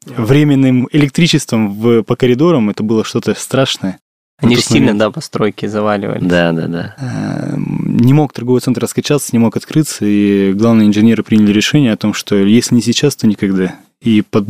временным 0.05 0.89
электричеством 0.91 1.75
в, 1.75 2.03
по 2.03 2.17
коридорам. 2.17 2.71
Это 2.71 2.83
было 2.83 3.05
что-то 3.05 3.35
страшное. 3.35 4.01
Они 4.41 4.55
же 4.57 4.63
сильно, 4.63 4.87
момент. 4.87 4.99
да, 5.01 5.11
постройки 5.11 5.67
заваливали. 5.67 6.25
Да, 6.25 6.53
да, 6.53 6.67
да. 6.69 6.95
Э, 6.99 7.57
Не 7.57 8.13
мог 8.13 8.33
торговый 8.33 8.61
центр 8.61 8.83
раскачаться, 8.83 9.31
не 9.33 9.39
мог 9.41 9.57
открыться, 9.57 10.05
и 10.05 10.53
главные 10.53 10.87
инженеры 10.87 11.25
приняли 11.25 11.53
решение 11.53 11.93
о 11.93 11.97
том, 11.97 12.15
что 12.15 12.37
если 12.37 12.77
не 12.77 12.81
сейчас, 12.83 13.17
то 13.17 13.27
никогда. 13.27 13.75
И 14.01 14.23
под, 14.23 14.47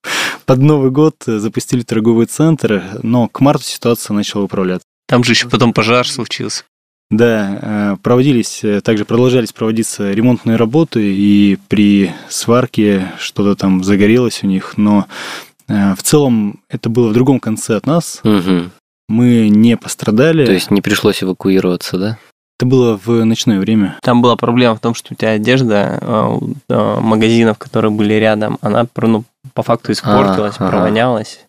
под 0.46 0.58
Новый 0.60 0.90
год 0.90 1.16
запустили 1.26 1.82
торговый 1.82 2.26
центр, 2.26 2.82
но 3.02 3.28
к 3.28 3.40
марту 3.40 3.64
ситуация 3.64 4.14
начала 4.14 4.44
управляться. 4.44 4.86
Там 5.06 5.22
же 5.22 5.32
еще 5.32 5.48
потом 5.48 5.74
пожар 5.74 6.08
случился. 6.08 6.64
Да, 7.10 7.58
э, 7.60 7.96
проводились, 8.02 8.64
э, 8.64 8.80
также 8.80 9.04
продолжались 9.04 9.52
проводиться 9.52 10.12
ремонтные 10.12 10.56
работы, 10.56 11.00
и 11.14 11.58
при 11.68 12.10
сварке 12.30 13.12
что-то 13.18 13.54
там 13.54 13.84
загорелось 13.84 14.40
у 14.42 14.46
них, 14.46 14.74
но 14.78 15.06
в 15.68 15.98
целом 16.02 16.60
это 16.68 16.88
было 16.88 17.08
в 17.08 17.12
другом 17.12 17.40
конце 17.40 17.74
от 17.76 17.86
нас. 17.86 18.20
Мгм. 18.22 18.70
Мы 19.08 19.48
не 19.48 19.76
пострадали. 19.76 20.44
То 20.44 20.52
есть 20.52 20.70
не 20.70 20.80
пришлось 20.80 21.22
эвакуироваться, 21.22 21.98
да? 21.98 22.18
это 22.58 22.66
было 22.66 22.98
в 23.04 23.24
ночное 23.24 23.60
время. 23.60 23.98
Там 24.02 24.22
была 24.22 24.36
проблема 24.36 24.74
в 24.74 24.80
том, 24.80 24.94
что 24.94 25.12
у 25.12 25.16
тебя 25.16 25.32
одежда 25.32 25.98
э, 26.00 26.28
у 26.40 26.54
э, 26.68 27.00
магазинов, 27.00 27.58
которые 27.58 27.90
были 27.90 28.14
рядом, 28.14 28.58
она 28.62 28.86
ну, 28.96 29.24
по 29.52 29.62
факту 29.62 29.92
испортилась, 29.92 30.54
ага. 30.58 30.70
провонялась 30.70 31.40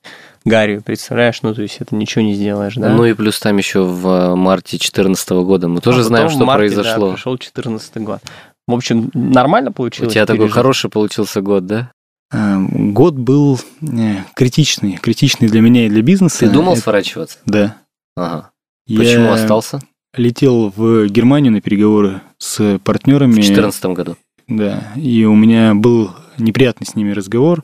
гарью, 0.43 0.82
представляешь? 0.82 1.41
Ну, 1.43 1.54
то 1.54 1.62
есть 1.62 1.78
это 1.80 1.96
ничего 1.96 2.24
не 2.24 2.34
сделаешь, 2.34 2.76
да? 2.76 2.89
Ну 2.89 3.06
и 3.06 3.13
плюс 3.13 3.39
там 3.39 3.58
еще 3.58 3.84
в 3.84 4.36
марте 4.36 4.72
2014 4.72 5.30
года 5.30 5.67
мы 5.67 5.82
тоже 5.82 6.02
А 6.02 6.04
знаем, 6.04 6.30
что 6.30 6.39
в 6.39 6.46
марте, 6.46 6.76
произошло. 6.76 7.10
Да, 7.10 7.13
пришел 7.13 7.38
14 7.38 7.98
год. 7.98 8.20
В 8.67 8.74
общем, 8.74 9.10
нормально 9.13 9.70
У 9.70 9.74
получилось. 9.74 10.13
тебя 10.13 10.26
такой 10.26 10.39
пережить? 10.39 10.56
хороший 10.56 10.89
получился 10.89 11.41
год, 11.41 11.65
да? 11.65 11.91
Э, 12.32 12.58
Год 12.70 13.16
был 13.16 13.60
э, 13.82 14.24
критичный, 14.36 14.98
критичный 14.98 15.48
для 15.48 15.62
меня 15.62 15.86
и 15.86 15.90
для 15.90 16.02
бизнеса. 16.02 16.40
Ты 16.40 16.50
думал 16.50 16.74
Это- 16.74 16.82
сворачиваться? 16.82 17.40
Да. 17.46 17.78
Ага. 18.16 18.52
Почему 18.88 19.26
Я 19.26 19.34
остался? 19.34 19.80
летел 20.16 20.74
в 20.76 21.08
Германию 21.08 21.52
на 21.52 21.62
переговоры 21.62 22.22
с 22.38 22.80
партнерами. 22.84 23.32
В 23.32 23.36
2014 23.36 23.94
году. 23.94 24.18
Да, 24.48 24.94
и 24.96 25.26
у 25.26 25.36
меня 25.36 25.76
был 25.76 26.12
неприятный 26.38 26.88
с 26.88 26.96
ними 26.96 27.12
разговор 27.12 27.63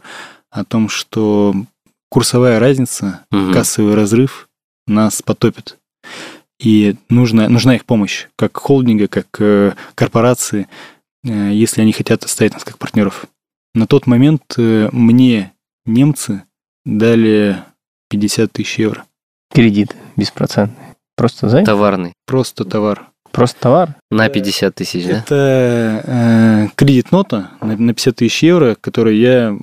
о 0.52 0.64
том, 0.66 0.90
что 0.90 1.56
курсовая 2.10 2.60
разница, 2.60 3.26
Мгм. 3.32 3.54
кассовый 3.54 3.96
разрыв 3.96 4.50
нас 4.86 5.22
потопит. 5.22 5.80
И 6.60 6.96
нужна, 7.10 7.50
нужна 7.50 7.76
их 7.76 7.86
помощь, 7.86 8.28
как 8.36 8.56
холдинга, 8.58 9.08
как 9.08 9.28
э, 9.40 9.74
корпорации, 9.96 10.68
э, 11.26 11.52
если 11.54 11.82
они 11.82 11.92
хотят 11.94 12.24
оставить 12.26 12.54
нас 12.54 12.64
как 12.64 12.78
партнеров. 12.78 13.26
На 13.76 13.88
тот 13.88 14.06
момент 14.06 14.44
э, 14.58 14.90
мне 14.92 15.52
немцы 15.86 16.44
дали 16.86 17.58
50 18.10 18.52
тысяч 18.52 18.80
евро. 18.80 19.06
Кредит 19.52 19.96
беспроцентный. 20.16 20.96
Просто 21.16 21.50
займ? 21.50 21.66
Товарный. 21.66 22.14
Просто 22.28 22.66
товар. 22.66 23.10
Просто 23.32 23.60
товар? 23.60 23.96
На 24.12 24.30
50 24.30 24.76
тысяч, 24.76 25.08
да? 25.08 25.18
Это 25.18 26.04
э, 26.06 26.68
кредит-нота 26.76 27.50
на, 27.62 27.76
на 27.76 27.94
50 27.94 28.16
тысяч 28.16 28.44
евро, 28.44 28.78
которую 28.80 29.18
я 29.18 29.58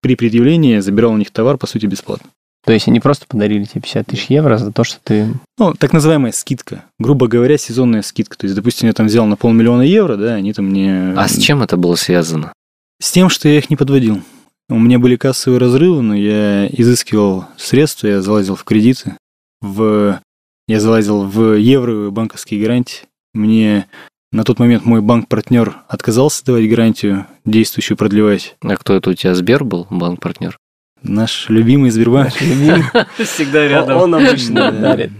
при 0.00 0.14
предъявлении 0.14 0.78
забирал 0.78 1.12
у 1.12 1.16
них 1.16 1.32
товар, 1.32 1.58
по 1.58 1.66
сути, 1.66 1.86
бесплатно. 1.86 2.30
То 2.64 2.72
есть 2.72 2.86
они 2.86 3.00
просто 3.00 3.26
подарили 3.26 3.64
тебе 3.64 3.80
50 3.80 4.06
тысяч 4.06 4.26
евро 4.26 4.58
за 4.58 4.70
то, 4.70 4.84
что 4.84 4.98
ты... 5.02 5.26
Ну, 5.58 5.74
так 5.74 5.92
называемая 5.92 6.30
скидка. 6.30 6.84
Грубо 7.00 7.26
говоря, 7.26 7.58
сезонная 7.58 8.02
скидка. 8.02 8.38
То 8.38 8.44
есть, 8.44 8.54
допустим, 8.54 8.86
я 8.86 8.92
там 8.92 9.06
взял 9.06 9.26
на 9.26 9.36
полмиллиона 9.36 9.82
евро, 9.82 10.16
да, 10.16 10.34
они 10.34 10.52
там 10.52 10.66
мне... 10.66 11.14
А 11.16 11.26
с 11.26 11.36
чем 11.38 11.62
это 11.62 11.76
было 11.76 11.96
связано? 11.96 12.52
С 13.00 13.12
тем, 13.12 13.30
что 13.30 13.48
я 13.48 13.58
их 13.58 13.70
не 13.70 13.76
подводил. 13.76 14.20
У 14.68 14.78
меня 14.78 14.98
были 14.98 15.16
кассовые 15.16 15.58
разрывы, 15.58 16.02
но 16.02 16.14
я 16.14 16.66
изыскивал 16.66 17.46
средства, 17.56 18.06
я 18.06 18.20
залазил 18.20 18.56
в 18.56 18.64
кредиты, 18.64 19.16
в... 19.62 20.20
я 20.68 20.80
залазил 20.80 21.24
в 21.24 21.54
евровые 21.54 22.10
банковские 22.10 22.60
гарантии. 22.60 23.06
Мне 23.32 23.86
на 24.32 24.44
тот 24.44 24.58
момент 24.58 24.84
мой 24.84 25.00
банк-партнер 25.00 25.78
отказался 25.88 26.44
давать 26.44 26.68
гарантию, 26.68 27.26
действующую 27.46 27.96
продлевать. 27.96 28.56
А 28.60 28.76
кто 28.76 28.94
это 28.94 29.10
у 29.10 29.14
тебя, 29.14 29.34
Сбер 29.34 29.64
был, 29.64 29.86
банк-партнер? 29.88 30.58
Наш 31.02 31.48
любимый 31.48 31.90
Сбербанк. 31.90 32.34
Всегда 33.16 33.66
рядом. 33.66 33.96
Он 33.96 34.14
обычно 34.14 34.70
дарит. 34.70 35.10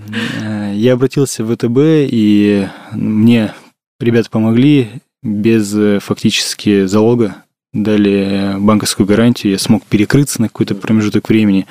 Я 0.74 0.92
обратился 0.92 1.42
в 1.42 1.56
ВТБ, 1.56 1.78
и 2.12 2.68
мне 2.92 3.54
ребята 3.98 4.28
помогли 4.28 4.90
без 5.22 5.74
э, 5.74 5.98
фактически 6.00 6.84
залога, 6.86 7.44
дали 7.72 8.56
банковскую 8.58 9.06
гарантию, 9.06 9.52
я 9.52 9.58
смог 9.58 9.84
перекрыться 9.84 10.40
на 10.40 10.48
какой-то 10.48 10.74
промежуток 10.74 11.28
времени. 11.28 11.66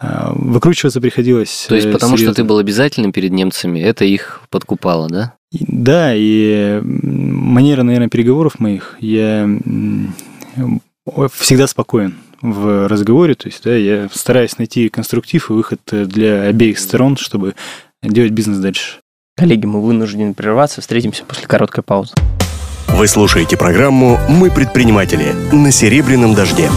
А, 0.00 0.32
Выкручиваться 0.34 1.00
приходилось. 1.00 1.66
То 1.68 1.76
есть 1.76 1.86
э, 1.86 1.92
потому 1.92 2.16
что 2.16 2.24
серьезно. 2.24 2.34
ты 2.34 2.44
был 2.44 2.58
обязательным 2.58 3.12
перед 3.12 3.30
немцами, 3.30 3.78
это 3.80 4.04
их 4.04 4.42
подкупало, 4.50 5.08
да? 5.08 5.34
Да, 5.52 6.12
и 6.14 6.80
манера, 6.82 7.82
наверное, 7.82 8.08
переговоров 8.08 8.58
моих, 8.58 8.96
я 9.00 9.48
всегда 11.32 11.66
спокоен 11.66 12.14
в 12.40 12.88
разговоре, 12.88 13.34
то 13.34 13.48
есть, 13.48 13.62
да, 13.62 13.76
я 13.76 14.08
стараюсь 14.12 14.58
найти 14.58 14.88
конструктив 14.88 15.50
и 15.50 15.52
выход 15.52 15.80
э, 15.92 16.04
для 16.06 16.42
обеих 16.42 16.78
сторон, 16.78 17.16
чтобы 17.16 17.54
делать 18.02 18.32
бизнес 18.32 18.58
дальше. 18.58 18.98
Коллеги, 19.36 19.64
мы 19.64 19.80
вынуждены 19.80 20.34
прерваться. 20.34 20.80
Встретимся 20.80 21.24
после 21.24 21.46
короткой 21.46 21.84
паузы. 21.84 22.14
Вы 22.88 23.08
слушаете 23.08 23.56
программу 23.56 24.18
«Мы 24.28 24.50
предприниматели» 24.50 25.32
на 25.52 25.70
Серебряном 25.70 26.34
дожде. 26.34 26.68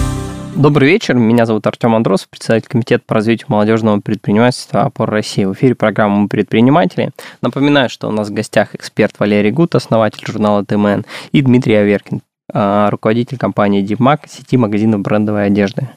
Добрый 0.55 0.87
вечер. 0.87 1.15
Меня 1.15 1.45
зовут 1.45 1.67
Артем 1.67 1.95
Андросов, 1.95 2.29
председатель 2.29 2.67
комитета 2.67 3.03
по 3.05 3.15
развитию 3.15 3.47
молодежного 3.49 3.99
предпринимательства 3.99 4.83
«Опор 4.83 5.09
России». 5.09 5.43
В 5.43 5.53
эфире 5.53 5.75
программа 5.75 6.15
«Мы 6.15 6.27
предприниматели». 6.27 7.11
Напоминаю, 7.41 7.89
что 7.89 8.07
у 8.07 8.11
нас 8.11 8.29
в 8.29 8.33
гостях 8.33 8.73
эксперт 8.73 9.15
Валерий 9.19 9.51
Гут, 9.51 9.75
основатель 9.75 10.25
журнала 10.25 10.63
ТМН, 10.63 11.03
и 11.31 11.41
Дмитрий 11.41 11.75
Аверкин, 11.75 12.21
руководитель 12.89 13.37
компании 13.37 13.81
Дипмак, 13.81 14.27
сети 14.27 14.55
магазинов 14.57 15.01
брендовой 15.01 15.45
одежды. 15.45 15.89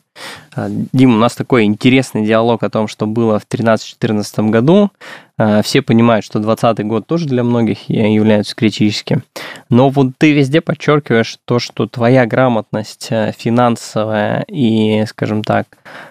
А, 0.54 0.68
Дим, 0.92 1.14
у 1.14 1.18
нас 1.18 1.34
такой 1.34 1.64
интересный 1.64 2.26
диалог 2.26 2.62
о 2.62 2.70
том, 2.70 2.88
что 2.88 3.06
было 3.06 3.38
в 3.38 3.46
2013-2014 3.48 4.50
году. 4.50 4.90
А, 5.36 5.62
Все 5.62 5.82
понимают, 5.82 6.24
что 6.24 6.38
2020 6.38 6.86
год 6.86 7.06
тоже 7.06 7.26
для 7.26 7.44
многих 7.44 7.88
является 7.88 8.54
критическим. 8.54 9.22
Но 9.70 9.88
вот 9.88 10.08
ты 10.18 10.32
везде 10.32 10.60
подчеркиваешь 10.60 11.38
то, 11.44 11.58
что 11.58 11.86
твоя 11.86 12.26
грамотность 12.26 13.08
э, 13.10 13.32
финансовая 13.36 14.44
и, 14.48 15.04
скажем 15.06 15.44
так, 15.44 15.66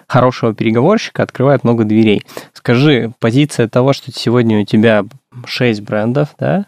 хорошего 0.06 0.54
переговорщика 0.54 1.22
открывает 1.22 1.64
много 1.64 1.84
дверей. 1.84 2.24
Скажи, 2.52 3.12
позиция 3.18 3.68
того, 3.68 3.92
что 3.92 4.12
сегодня 4.12 4.60
у 4.60 4.64
тебя 4.64 5.04
6 5.46 5.80
брендов, 5.82 6.34
да, 6.38 6.66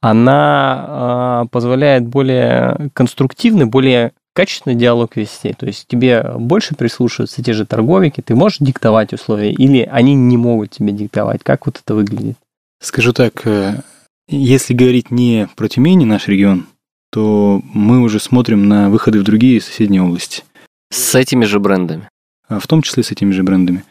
она 0.00 1.44
э, 1.44 1.48
позволяет 1.50 2.06
более 2.06 2.90
конструктивный, 2.94 3.66
более 3.66 4.12
качественный 4.34 4.76
диалог 4.76 5.16
вести. 5.16 5.52
То 5.52 5.66
есть 5.66 5.86
тебе 5.88 6.22
больше 6.36 6.74
прислушиваются 6.74 7.42
те 7.42 7.52
же 7.52 7.66
торговики, 7.66 8.20
ты 8.20 8.34
можешь 8.34 8.58
диктовать 8.60 9.12
условия, 9.12 9.52
или 9.52 9.80
они 9.90 10.14
не 10.14 10.36
могут 10.36 10.70
тебе 10.70 10.92
диктовать. 10.92 11.42
Как 11.42 11.66
вот 11.66 11.80
это 11.84 11.94
выглядит? 11.94 12.36
Скажу 12.80 13.12
так, 13.12 13.46
э, 13.46 13.80
если 14.28 14.74
говорить 14.74 15.10
не 15.10 15.48
про 15.56 15.68
Тюмень, 15.68 16.04
наш 16.06 16.28
регион, 16.28 16.66
то 17.10 17.60
мы 17.72 18.00
уже 18.00 18.20
смотрим 18.20 18.68
на 18.68 18.90
выходы 18.90 19.20
в 19.20 19.24
другие 19.24 19.60
соседние 19.60 20.02
области, 20.02 20.44
С 20.90 21.14
этими 21.14 21.44
же 21.44 21.58
брендами. 21.58 22.08
а 22.48 22.60
в 22.60 22.66
том 22.66 22.82
числе 22.82 23.02
с 23.02 23.10
этими 23.10 23.32
же 23.32 23.42
брендами. 23.42 23.84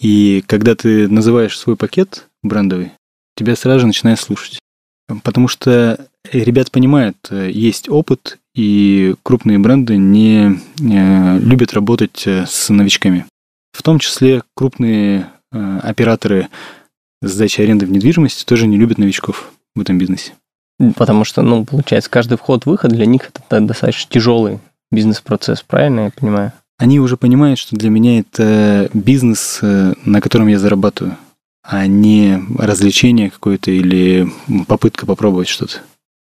И 0.00 0.44
когда 0.46 0.74
ты 0.74 1.08
называешь 1.08 1.58
свой 1.58 1.76
пакет 1.76 2.28
брендовый, 2.42 2.92
тебя 3.38 3.56
сразу 3.56 3.80
же 3.80 3.86
начинают 3.86 4.20
слушать. 4.20 4.58
Потому 5.22 5.48
что 5.48 6.06
ребят 6.30 6.70
понимают, 6.70 7.16
э, 7.30 7.50
есть 7.50 7.88
опыт, 7.88 8.38
и 8.54 9.14
крупные 9.22 9.58
бренды 9.58 9.96
не 9.96 10.60
э, 10.80 11.38
любят 11.38 11.72
работать 11.72 12.26
э, 12.26 12.44
с 12.46 12.68
новичками. 12.68 13.24
В 13.72 13.82
том 13.82 13.98
числе 13.98 14.42
крупные 14.54 15.30
операторы 15.50 16.48
сдачи 17.22 17.62
аренды 17.62 17.86
в 17.86 17.90
недвижимости 17.90 18.44
тоже 18.44 18.66
не 18.66 18.76
любят 18.76 18.98
новичков 18.98 19.50
в 19.74 19.80
этом 19.80 19.96
бизнесе. 19.96 20.32
Потому 20.96 21.24
что, 21.24 21.40
ну, 21.40 21.64
получается, 21.64 22.10
каждый 22.10 22.36
вход-выход 22.36 22.90
для 22.90 23.06
них 23.06 23.30
это 23.30 23.60
достаточно 23.60 24.10
тяжелый 24.12 24.58
бизнес-процесс, 24.92 25.62
правильно 25.62 26.00
я 26.00 26.10
понимаю? 26.10 26.52
Они 26.76 27.00
уже 27.00 27.16
понимают, 27.16 27.58
что 27.58 27.76
для 27.76 27.88
меня 27.88 28.20
это 28.20 28.90
бизнес, 28.92 29.60
на 29.62 30.20
котором 30.20 30.48
я 30.48 30.58
зарабатываю, 30.58 31.16
а 31.70 31.86
не 31.86 32.42
развлечение 32.56 33.30
какое-то 33.30 33.70
или 33.70 34.26
попытка 34.66 35.04
попробовать 35.04 35.48
что-то. 35.48 35.80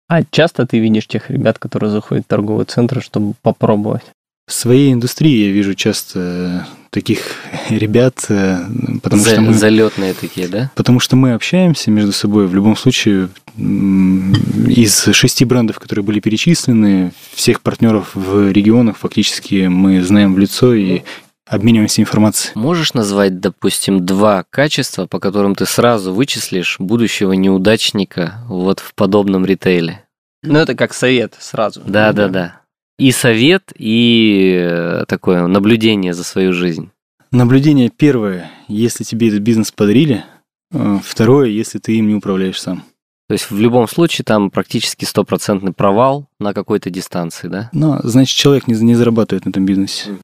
А 0.10 0.24
часто 0.30 0.68
ты 0.68 0.80
видишь 0.80 1.08
тех 1.08 1.30
ребят, 1.30 1.58
которые 1.58 1.90
заходят 1.90 2.26
в 2.26 2.28
торговые 2.28 2.66
центры, 2.66 3.02
чтобы 3.02 3.34
попробовать? 3.42 4.04
В 4.46 4.54
своей 4.54 4.92
индустрии 4.94 5.46
я 5.46 5.52
вижу 5.52 5.74
часто 5.74 6.68
таких 6.90 7.36
ребят, 7.70 8.26
э, 8.30 8.60
потому 9.04 9.22
За- 9.22 9.32
что 9.32 9.42
мы... 9.42 9.54
Залетные 9.54 10.14
такие, 10.14 10.48
да? 10.48 10.72
Потому 10.76 11.00
что 11.00 11.16
мы 11.16 11.34
общаемся 11.34 11.92
между 11.92 12.12
собой. 12.12 12.48
В 12.48 12.56
любом 12.56 12.76
случае, 12.78 13.30
из 13.58 15.04
шести 15.14 15.46
брендов, 15.46 15.80
которые 15.80 16.04
были 16.04 16.20
перечислены, 16.20 17.12
всех 17.34 17.62
партнеров 17.62 18.12
в 18.14 18.52
регионах 18.52 18.98
фактически 18.98 19.68
мы 19.68 20.02
знаем 20.02 20.34
в 20.34 20.40
лицо 20.40 20.74
и 20.74 21.02
обмениваемся 21.48 22.02
информацией. 22.02 22.54
Можешь 22.56 22.94
назвать, 22.94 23.40
допустим, 23.40 24.06
два 24.06 24.46
качества, 24.50 25.06
по 25.06 25.20
которым 25.20 25.56
ты 25.56 25.66
сразу 25.66 26.14
вычислишь 26.14 26.78
будущего 26.80 27.34
неудачника 27.34 28.40
вот 28.48 28.80
в 28.80 28.94
подобном 28.94 29.46
ритейле? 29.46 30.04
Ну, 30.44 30.60
это 30.60 30.76
как 30.76 30.94
совет 30.94 31.36
сразу. 31.40 31.82
Да, 31.86 32.14
да, 32.14 32.28
да. 32.28 32.62
И 33.00 33.12
совет, 33.12 33.72
и 33.76 34.58
э, 34.60 35.06
такое 35.08 35.46
наблюдение 35.46 36.14
за 36.14 36.24
свою 36.24 36.54
жизнь. 36.54 36.90
Наблюдение 37.32 37.90
первое, 37.90 38.50
если 38.68 39.04
тебе 39.04 39.28
этот 39.28 39.42
бизнес 39.42 39.72
подарили. 39.72 40.24
Э, 40.72 41.00
Второе, 41.04 41.50
если 41.50 41.78
ты 41.78 41.98
им 41.98 42.08
не 42.08 42.16
управляешь 42.16 42.60
сам. 42.60 42.84
То 43.28 43.34
есть 43.34 43.52
в 43.52 43.60
любом 43.60 43.88
случае 43.88 44.24
там 44.24 44.50
практически 44.50 45.04
стопроцентный 45.04 45.74
провал 45.74 46.28
на 46.40 46.54
какой-то 46.54 46.90
дистанции, 46.90 47.50
да? 47.50 47.70
Но, 47.74 48.00
значит, 48.04 48.36
человек 48.38 48.68
не, 48.68 48.76
не 48.76 48.96
зарабатывает 48.96 49.46
на 49.46 49.50
этом 49.50 49.66
бизнесе. 49.66 50.18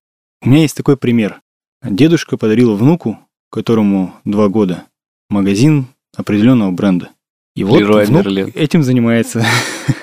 У 0.43 0.49
меня 0.49 0.61
есть 0.61 0.75
такой 0.75 0.97
пример. 0.97 1.39
Дедушка 1.81 2.35
подарил 2.35 2.75
внуку, 2.75 3.17
которому 3.49 4.13
два 4.25 4.49
года, 4.49 4.83
магазин 5.29 5.87
определенного 6.17 6.71
бренда. 6.71 7.09
И 7.55 7.63
вот 7.63 7.79
Леруа 7.79 8.03
внук 8.03 8.25
Мерлен. 8.25 8.51
этим 8.53 8.83
занимается. 8.83 9.45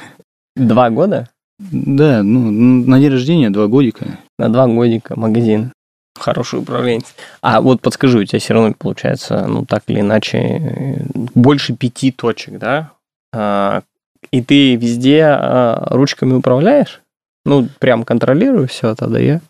Два 0.57 0.91
года? 0.91 1.29
Да, 1.59 2.23
ну, 2.23 2.51
на 2.51 2.99
день 2.99 3.11
рождения 3.11 3.51
два 3.51 3.67
годика. 3.67 4.19
На 4.39 4.49
два 4.49 4.67
годика 4.67 5.19
магазин. 5.19 5.73
Хороший 6.19 6.61
управленец. 6.61 7.15
А 7.43 7.61
вот 7.61 7.83
подскажи, 7.83 8.19
у 8.19 8.25
тебя 8.25 8.39
все 8.39 8.55
равно 8.55 8.75
получается, 8.77 9.47
ну, 9.47 9.65
так 9.65 9.85
или 9.89 10.01
иначе, 10.01 10.39
э, 10.39 11.05
больше 11.35 11.75
пяти 11.75 12.13
точек, 12.13 12.59
да? 12.59 12.93
А, 13.33 13.83
и 14.31 14.43
ты 14.43 14.77
везде 14.77 15.25
а, 15.25 15.87
ручками 15.91 16.33
управляешь? 16.33 17.01
Ну, 17.45 17.69
прям 17.79 18.05
контролирую 18.05 18.69
все 18.69 18.91
это, 18.91 19.07
да 19.07 19.19
я? 19.19 19.41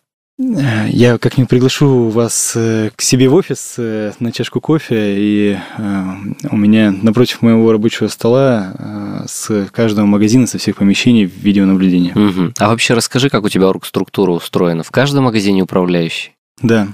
Я 0.89 1.19
как-нибудь 1.19 1.51
приглашу 1.51 2.09
вас 2.09 2.55
э, 2.57 2.91
к 2.97 3.03
себе 3.03 3.29
в 3.29 3.35
офис 3.35 3.75
э, 3.77 4.13
на 4.21 4.33
чашку 4.33 4.63
кофе, 4.63 5.17
и 5.19 5.59
э, 5.77 6.05
у 6.51 6.57
меня 6.57 6.93
напротив 6.93 7.43
моего 7.43 7.71
рабочего 7.71 8.09
стола 8.09 9.27
с 9.27 9.69
каждого 9.71 10.07
магазина, 10.07 10.47
со 10.47 10.57
всех 10.57 10.77
помещений 10.77 11.25
видеонаблюдение. 11.25 12.15
Мгм. 12.15 12.55
А 12.59 12.69
вообще 12.69 12.95
расскажи, 12.95 13.29
как 13.29 13.45
у 13.45 13.51
тебя 13.51 13.69
оргструктура 13.69 14.31
устроена. 14.31 14.83
В 14.83 14.91
каждом 14.91 15.25
магазине 15.25 15.63
управляющий. 15.63 16.33
Да. 16.63 16.89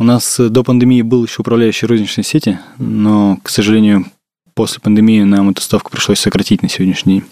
У 0.00 0.04
нас 0.04 0.36
до 0.38 0.64
пандемии 0.64 1.02
был 1.02 1.24
еще 1.24 1.42
управляющий 1.42 1.86
розничной 1.86 2.24
сети, 2.24 2.58
но, 2.78 3.38
к 3.44 3.48
сожалению, 3.48 4.06
после 4.54 4.80
пандемии 4.80 5.22
нам 5.22 5.50
эту 5.50 5.62
ставку 5.62 5.92
пришлось 5.92 6.18
сократить 6.18 6.62
на 6.62 6.68
сегодняшний 6.68 7.20
день. 7.20 7.24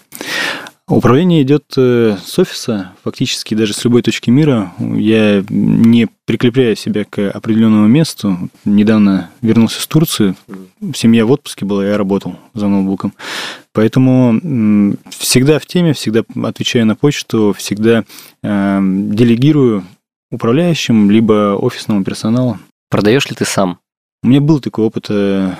Управление 0.89 1.41
идет 1.41 1.73
э, 1.75 2.15
с 2.23 2.39
офиса, 2.39 2.93
фактически 3.03 3.53
даже 3.55 3.73
с 3.73 3.83
любой 3.83 4.03
точки 4.03 4.29
мира. 4.29 4.71
Я 4.79 5.43
не 5.49 6.07
прикрепляю 6.25 6.77
себя 6.77 7.03
к 7.03 7.29
определенному 7.29 7.87
месту. 7.87 8.49
Недавно 8.63 9.29
вернулся 9.41 9.81
с 9.81 9.87
Турции. 9.87 10.35
Семья 10.95 11.25
в 11.25 11.31
отпуске 11.31 11.65
была, 11.65 11.85
я 11.85 11.97
работал 11.97 12.37
за 12.53 12.69
ноутбуком. 12.69 13.13
Поэтому 13.73 14.95
всегда 15.09 15.59
в 15.59 15.65
теме, 15.65 15.91
всегда 15.91 16.23
отвечаю 16.41 16.85
на 16.85 16.95
почту, 16.95 17.53
всегда 17.57 18.05
э, 18.41 18.79
делегирую 18.81 19.83
управляющим, 20.31 21.11
либо 21.11 21.57
офисному 21.57 22.05
персоналу. 22.05 22.59
Продаешь 22.89 23.29
ли 23.29 23.35
ты 23.35 23.43
сам? 23.43 23.79
У 24.23 24.29
меня 24.29 24.39
был 24.39 24.61
такой 24.61 24.85
опыт, 24.85 25.07
э, 25.09 25.53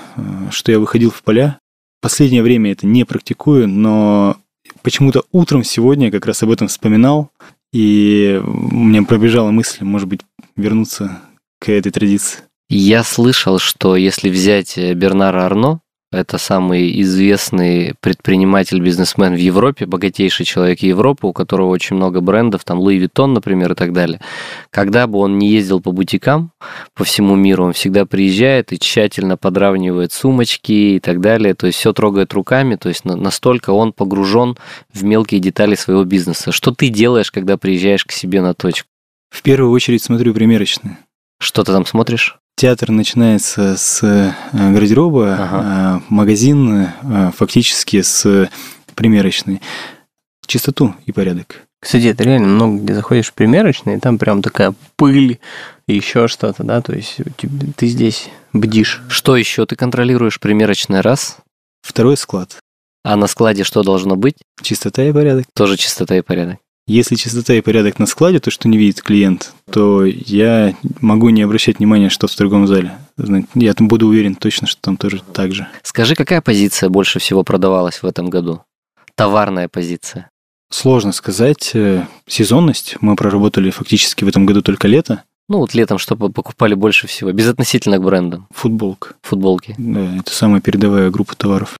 что 0.50 0.72
я 0.72 0.78
выходил 0.78 1.10
в 1.10 1.22
поля. 1.22 1.58
Последнее 2.00 2.42
время 2.42 2.72
это 2.72 2.86
не 2.86 3.04
практикую, 3.04 3.68
но 3.68 4.38
почему-то 4.82 5.24
утром 5.32 5.64
сегодня 5.64 6.10
как 6.10 6.26
раз 6.26 6.42
об 6.42 6.50
этом 6.50 6.68
вспоминал, 6.68 7.30
и 7.72 8.40
у 8.42 8.84
меня 8.84 9.02
пробежала 9.02 9.50
мысль, 9.50 9.84
может 9.84 10.08
быть, 10.08 10.20
вернуться 10.56 11.20
к 11.60 11.70
этой 11.70 11.92
традиции. 11.92 12.40
Я 12.68 13.02
слышал, 13.02 13.58
что 13.58 13.96
если 13.96 14.28
взять 14.28 14.76
э, 14.76 14.92
Бернара 14.92 15.44
Арно, 15.44 15.80
это 16.10 16.38
самый 16.38 17.00
известный 17.02 17.94
предприниматель, 18.00 18.80
бизнесмен 18.80 19.34
в 19.34 19.38
Европе, 19.38 19.84
богатейший 19.84 20.46
человек 20.46 20.80
Европы, 20.80 21.26
у 21.26 21.32
которого 21.34 21.68
очень 21.68 21.96
много 21.96 22.20
брендов, 22.22 22.64
там 22.64 22.78
Луи 22.78 22.96
Виттон, 22.96 23.34
например, 23.34 23.72
и 23.72 23.74
так 23.74 23.92
далее. 23.92 24.20
Когда 24.70 25.06
бы 25.06 25.18
он 25.18 25.38
не 25.38 25.50
ездил 25.50 25.80
по 25.80 25.92
бутикам 25.92 26.52
по 26.94 27.04
всему 27.04 27.36
миру, 27.36 27.64
он 27.64 27.72
всегда 27.74 28.06
приезжает 28.06 28.72
и 28.72 28.78
тщательно 28.78 29.36
подравнивает 29.36 30.12
сумочки 30.12 30.72
и 30.72 31.00
так 31.00 31.20
далее, 31.20 31.54
то 31.54 31.66
есть 31.66 31.78
все 31.78 31.92
трогает 31.92 32.32
руками, 32.32 32.76
то 32.76 32.88
есть 32.88 33.04
настолько 33.04 33.70
он 33.70 33.92
погружен 33.92 34.56
в 34.92 35.04
мелкие 35.04 35.40
детали 35.40 35.74
своего 35.74 36.04
бизнеса. 36.04 36.52
Что 36.52 36.70
ты 36.70 36.88
делаешь, 36.88 37.30
когда 37.30 37.58
приезжаешь 37.58 38.04
к 38.06 38.12
себе 38.12 38.40
на 38.40 38.54
точку? 38.54 38.88
В 39.30 39.42
первую 39.42 39.72
очередь 39.72 40.02
смотрю 40.02 40.32
примерочные. 40.32 40.96
Что 41.38 41.64
ты 41.64 41.72
там 41.72 41.84
смотришь? 41.84 42.38
Театр 42.58 42.90
начинается 42.90 43.76
с 43.76 44.02
э, 44.02 44.32
гардероба, 44.52 45.34
ага. 45.34 45.62
А 45.64 46.02
магазин 46.08 46.88
э, 47.02 47.30
фактически 47.36 48.02
с 48.02 48.50
примерочной. 48.96 49.62
Чистоту 50.44 50.92
и 51.06 51.12
порядок. 51.12 51.68
Кстати, 51.80 52.06
это 52.06 52.24
реально 52.24 52.48
много 52.48 52.78
где 52.78 52.94
заходишь 52.94 53.28
в 53.28 53.34
примерочные, 53.34 53.98
и 53.98 54.00
там 54.00 54.18
прям 54.18 54.42
такая 54.42 54.74
пыль 54.96 55.38
и 55.86 55.94
еще 55.94 56.26
что-то, 56.26 56.64
да, 56.64 56.82
то 56.82 56.96
есть 56.96 57.18
ты 57.76 57.86
здесь 57.86 58.28
бдишь. 58.52 59.02
Что 59.08 59.36
еще 59.36 59.64
ты 59.64 59.76
контролируешь 59.76 60.40
примерочный 60.40 61.00
раз? 61.00 61.36
Второй 61.80 62.16
склад. 62.16 62.56
А 63.04 63.14
на 63.14 63.28
складе 63.28 63.62
что 63.62 63.84
должно 63.84 64.16
быть? 64.16 64.34
Чистота 64.62 65.04
и 65.04 65.12
порядок. 65.12 65.46
Тоже 65.54 65.76
чистота 65.76 66.16
и 66.16 66.22
порядок. 66.22 66.58
Если 66.88 67.16
чистота 67.16 67.52
и 67.52 67.60
порядок 67.60 67.98
на 67.98 68.06
складе, 68.06 68.40
то, 68.40 68.50
что 68.50 68.66
не 68.66 68.78
видит 68.78 69.02
клиент, 69.02 69.52
то 69.70 70.06
я 70.06 70.74
могу 71.02 71.28
не 71.28 71.42
обращать 71.42 71.80
внимания, 71.80 72.08
что 72.08 72.26
в 72.26 72.34
торговом 72.34 72.66
зале. 72.66 72.92
Я 73.54 73.74
там 73.74 73.88
буду 73.88 74.08
уверен 74.08 74.34
точно, 74.34 74.66
что 74.66 74.80
там 74.80 74.96
тоже 74.96 75.22
так 75.34 75.52
же. 75.52 75.68
Скажи, 75.82 76.14
какая 76.14 76.40
позиция 76.40 76.88
больше 76.88 77.18
всего 77.18 77.44
продавалась 77.44 78.02
в 78.02 78.06
этом 78.06 78.30
году? 78.30 78.62
Товарная 79.14 79.68
позиция. 79.68 80.30
Сложно 80.70 81.12
сказать. 81.12 81.72
Э, 81.74 82.06
сезонность. 82.26 82.96
Мы 83.02 83.16
проработали 83.16 83.68
фактически 83.68 84.24
в 84.24 84.28
этом 84.28 84.46
году 84.46 84.62
только 84.62 84.88
лето. 84.88 85.24
Ну, 85.50 85.58
вот 85.58 85.74
летом 85.74 85.98
что 85.98 86.14
покупали 86.16 86.74
больше 86.74 87.06
всего, 87.06 87.32
безотносительно 87.32 87.98
к 87.98 88.02
брендам? 88.02 88.46
Футболка. 88.50 89.14
Футболки. 89.22 89.74
Да, 89.78 90.16
это 90.16 90.30
самая 90.30 90.60
передовая 90.60 91.10
группа 91.10 91.34
товаров. 91.36 91.77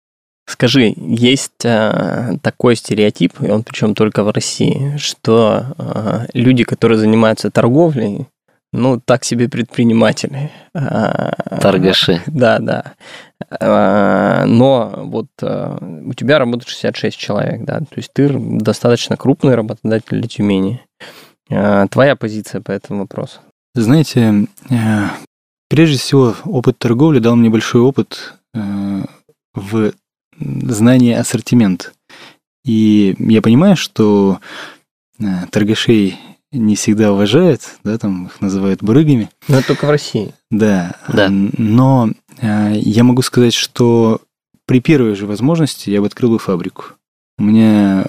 Скажи, 0.49 0.95
есть 0.97 1.65
э, 1.65 2.39
такой 2.41 2.75
стереотип, 2.75 3.35
и 3.43 3.51
он 3.51 3.63
причем 3.63 3.95
только 3.95 4.25
в 4.25 4.31
России, 4.31 4.97
что 4.97 5.67
э, 5.77 6.27
люди, 6.33 6.65
которые 6.65 6.99
занимаются 6.99 7.51
торговлей, 7.51 8.27
ну, 8.73 8.99
так 8.99 9.25
себе 9.25 9.49
предприниматели. 9.49 10.51
Э, 10.75 11.33
Торгаши. 11.61 12.23
Да, 12.27 12.59
да. 12.59 12.95
Э, 13.61 14.45
но 14.47 15.05
вот 15.05 15.29
э, 15.43 15.79
у 16.07 16.15
тебя 16.15 16.39
работает 16.39 16.69
66 16.69 17.19
человек, 17.19 17.65
да, 17.65 17.81
то 17.81 17.97
есть 17.97 18.11
ты 18.15 18.31
достаточно 18.31 19.17
крупный 19.17 19.55
работодатель 19.55 20.19
для 20.19 20.29
Тюмени. 20.29 20.83
Твоя 21.91 22.15
позиция 22.15 22.61
по 22.61 22.73
этому 22.73 23.01
вопросу? 23.01 23.41
Знаете, 23.75 24.47
прежде 25.71 25.97
всего, 25.97 26.35
опыт 26.45 26.79
торговли 26.79 27.21
дал 27.21 27.37
мне 27.37 27.49
большой 27.49 27.81
опыт 27.81 28.35
в 28.53 29.93
знание 30.40 31.18
ассортимент. 31.18 31.92
И 32.64 33.16
я 33.18 33.42
понимаю, 33.42 33.77
что 33.77 34.40
э, 35.20 35.24
торгашей 35.51 36.18
не 36.53 36.77
всегда 36.77 37.12
уважают, 37.12 37.62
да, 37.85 37.98
там 37.98 38.27
их 38.27 38.40
называют 38.40 38.83
барыгами. 38.83 39.31
Но 39.48 39.62
только 39.62 39.87
в 39.87 39.90
России. 39.90 40.33
Да. 40.51 40.96
да. 41.09 41.29
Но 41.31 42.11
э, 42.40 42.74
я 42.77 43.05
могу 43.05 43.22
сказать, 43.22 43.55
что 43.55 44.20
при 44.66 44.81
первой 44.81 45.14
же 45.14 45.27
возможности 45.27 45.90
я 45.90 46.01
бы 46.01 46.07
открыл 46.07 46.31
бы 46.31 46.38
фабрику. 46.38 46.85
У 47.38 47.44
меня 47.44 48.07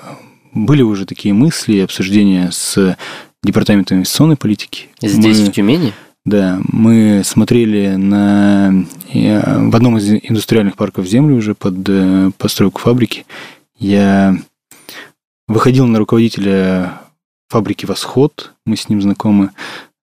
были 0.54 0.82
уже 0.82 1.06
такие 1.06 1.34
мысли 1.34 1.80
обсуждения 1.80 2.50
с 2.52 2.98
департаментом 3.44 3.98
инвестиционной 3.98 4.36
политики. 4.36 4.88
Здесь, 5.02 5.40
Мы... 5.40 5.46
в 5.46 5.52
Тюмени? 5.52 5.94
Да, 6.26 6.60
мы 6.68 7.22
смотрели 7.24 7.96
на 7.96 8.86
э, 9.14 9.68
в 9.70 9.76
одном 9.76 9.98
из 9.98 10.10
индустриальных 10.12 10.76
парков 10.76 11.06
землю 11.08 11.36
уже 11.36 11.56
под 11.56 11.76
э, 11.88 12.32
постройку 12.38 12.82
фабрики. 12.82 13.26
Я 13.78 14.38
выходил 15.48 15.88
на 15.88 15.98
руководителя 15.98 17.02
фабрики 17.48 17.86
«Восход», 17.86 18.54
мы 18.66 18.76
с 18.76 18.90
ним 18.90 19.02
знакомы, 19.02 19.52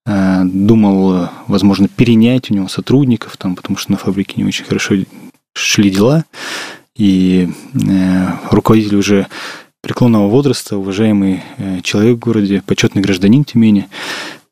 э, 0.06 0.42
думал, 0.44 1.28
возможно, 1.46 1.86
перенять 1.86 2.50
у 2.50 2.54
него 2.54 2.68
сотрудников, 2.68 3.36
там, 3.36 3.54
потому 3.54 3.76
что 3.76 3.92
на 3.92 3.98
фабрике 3.98 4.34
не 4.36 4.44
очень 4.44 4.64
хорошо 4.64 4.94
шли 5.54 5.90
дела, 5.90 6.24
и 6.96 7.48
руководитель 8.50 8.96
уже 8.96 9.26
преклонного 9.82 10.28
возраста, 10.28 10.76
уважаемый 10.76 11.42
человек 11.82 12.16
в 12.16 12.20
городе, 12.20 12.62
почетный 12.66 13.02
гражданин 13.02 13.44
Тюмени. 13.44 13.88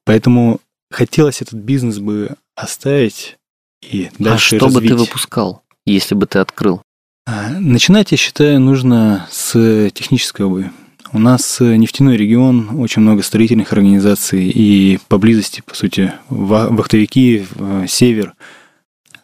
Поэтому 0.05 0.61
хотелось 0.95 1.43
этот 1.43 1.55
бизнес 1.55 1.99
бы 1.99 2.37
оставить 2.55 3.37
и 3.83 4.11
а 4.19 4.23
дальше 4.23 4.57
А 4.57 4.59
что 4.59 4.67
развить. 4.67 4.83
бы 4.83 4.89
ты 4.89 4.97
выпускал, 4.97 5.63
если 5.85 6.15
бы 6.15 6.27
ты 6.27 6.39
открыл? 6.39 6.83
А, 7.27 7.51
начинать, 7.51 8.13
я 8.13 8.19
считаю, 8.19 8.61
нужно 8.61 9.27
с 9.31 9.91
технической 9.91 10.47
обуви. 10.47 10.71
У 11.13 11.19
нас 11.19 11.61
нефтяной 11.61 12.17
регион, 12.17 12.81
очень 12.81 13.03
много 13.03 13.23
строительных 13.23 13.73
организаций, 13.73 14.49
и 14.49 14.99
поблизости, 15.09 15.63
по 15.65 15.75
сути, 15.75 16.13
вахтовики, 16.29 17.47
север, 17.87 18.35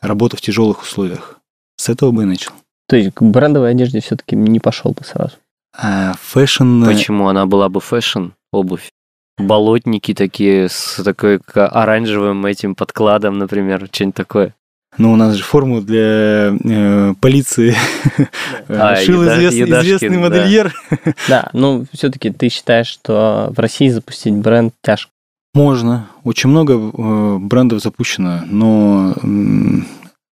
работа 0.01 0.37
в 0.37 0.41
тяжелых 0.41 0.83
условиях. 0.83 1.41
С 1.77 1.89
этого 1.89 2.11
бы 2.13 2.23
и 2.23 2.27
начал. 2.27 2.53
То 2.89 2.97
есть 2.97 3.15
к 3.15 3.23
брендовой 3.23 3.71
одежде 3.71 4.01
все-таки 4.01 4.37
не 4.37 4.61
пошел 4.61 4.93
бы 4.93 5.05
сразу? 5.05 5.37
А 5.77 6.15
fashion... 6.21 6.85
Почему 6.85 7.29
она 7.29 7.47
была 7.47 7.69
бы 7.69 7.81
fashion, 7.81 8.29
обувь? 8.53 8.91
Болотники 9.39 10.15
такие 10.15 10.69
с 10.69 11.03
такой 11.03 11.41
оранжевым 11.55 12.45
этим 12.47 12.75
подкладом, 12.75 13.39
например, 13.39 13.89
что-нибудь 13.91 14.15
такое. 14.15 14.55
Ну, 14.99 15.13
у 15.13 15.17
нас 15.17 15.35
же 15.37 15.43
форму 15.43 15.81
для 15.81 16.53
э, 16.53 17.15
полиции 17.21 17.75
а, 18.69 18.97
шил 18.97 19.23
еда, 19.23 19.37
извест, 19.37 19.57
едашки, 19.57 19.87
известный 19.87 20.19
модельер. 20.19 20.75
Да, 21.05 21.15
да 21.29 21.51
ну, 21.53 21.87
все-таки 21.93 22.31
ты 22.31 22.49
считаешь, 22.49 22.89
что 22.89 23.53
в 23.57 23.59
России 23.61 23.89
запустить 23.89 24.35
бренд 24.35 24.75
тяжко? 24.83 25.13
Можно. 25.55 26.09
Очень 26.25 26.51
много 26.51 26.75
э, 26.75 27.39
брендов 27.39 27.83
запущено, 27.83 28.43
но 28.47 29.15
э, 29.23 29.83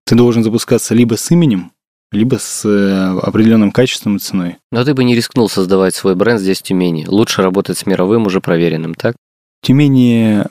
ты 0.05 0.15
должен 0.15 0.43
запускаться 0.43 0.95
либо 0.95 1.17
с 1.17 1.29
именем, 1.31 1.71
либо 2.11 2.37
с 2.37 2.65
э, 2.65 3.19
определенным 3.19 3.71
качеством 3.71 4.15
и 4.15 4.19
ценой. 4.19 4.57
Но 4.71 4.83
ты 4.83 4.93
бы 4.93 5.03
не 5.03 5.15
рискнул 5.15 5.49
создавать 5.49 5.95
свой 5.95 6.15
бренд 6.15 6.39
здесь, 6.39 6.59
в 6.59 6.63
Тюмени. 6.63 7.05
Лучше 7.07 7.41
работать 7.41 7.77
с 7.77 7.85
мировым, 7.85 8.25
уже 8.25 8.41
проверенным, 8.41 8.95
так? 8.95 9.15
В 9.61 9.67
Тюмени 9.67 10.43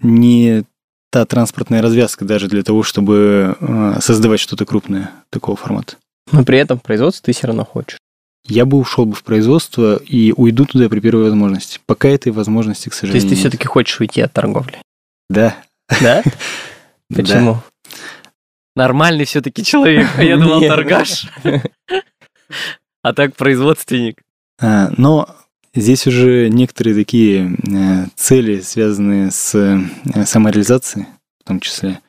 не 0.00 0.64
та 1.10 1.26
транспортная 1.26 1.82
развязка 1.82 2.24
даже 2.24 2.48
для 2.48 2.62
того, 2.62 2.82
чтобы 2.82 3.56
э, 3.60 3.98
создавать 4.00 4.40
что-то 4.40 4.64
крупное 4.64 5.10
такого 5.30 5.56
формата. 5.56 5.96
Но 6.30 6.44
при 6.44 6.58
этом 6.58 6.78
производство 6.78 7.26
ты 7.26 7.32
все 7.32 7.46
равно 7.46 7.64
хочешь. 7.64 7.98
Я 8.46 8.64
бы 8.64 8.78
ушел 8.78 9.06
бы 9.06 9.14
в 9.14 9.22
производство 9.22 9.96
и 9.96 10.32
уйду 10.36 10.64
туда 10.64 10.88
при 10.88 11.00
первой 11.00 11.24
возможности. 11.24 11.78
Пока 11.86 12.08
этой 12.08 12.32
возможности, 12.32 12.88
к 12.88 12.94
сожалению, 12.94 13.20
То 13.20 13.26
есть 13.26 13.34
ты 13.34 13.40
все-таки 13.40 13.66
хочешь 13.68 14.00
уйти 14.00 14.20
от 14.20 14.32
торговли? 14.32 14.78
Да. 15.28 15.56
Да? 16.00 16.22
Почему? 17.14 17.62
Нормальный 18.74 19.24
все-таки 19.24 19.64
человек, 19.64 20.08
а 20.16 20.22
я 20.22 20.36
думал 20.36 20.60
торгаш. 20.60 21.26
А 23.02 23.12
так 23.12 23.34
производственник. 23.34 24.22
А, 24.60 24.92
но 24.96 25.28
здесь 25.74 26.06
уже 26.06 26.48
некоторые 26.48 26.94
такие 26.94 27.56
э, 27.68 28.06
цели, 28.14 28.60
связанные 28.60 29.32
с 29.32 29.54
э, 29.56 30.24
самореализацией, 30.24 31.06
в 31.40 31.48
том 31.48 31.58
числе. 31.58 32.00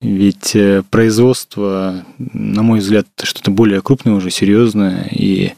Ведь 0.00 0.54
э, 0.54 0.82
производство, 0.88 2.04
на 2.18 2.62
мой 2.62 2.78
взгляд, 2.78 3.06
что-то 3.22 3.50
более 3.50 3.82
крупное 3.82 4.14
уже, 4.14 4.30
серьезное, 4.30 5.08
и 5.10 5.54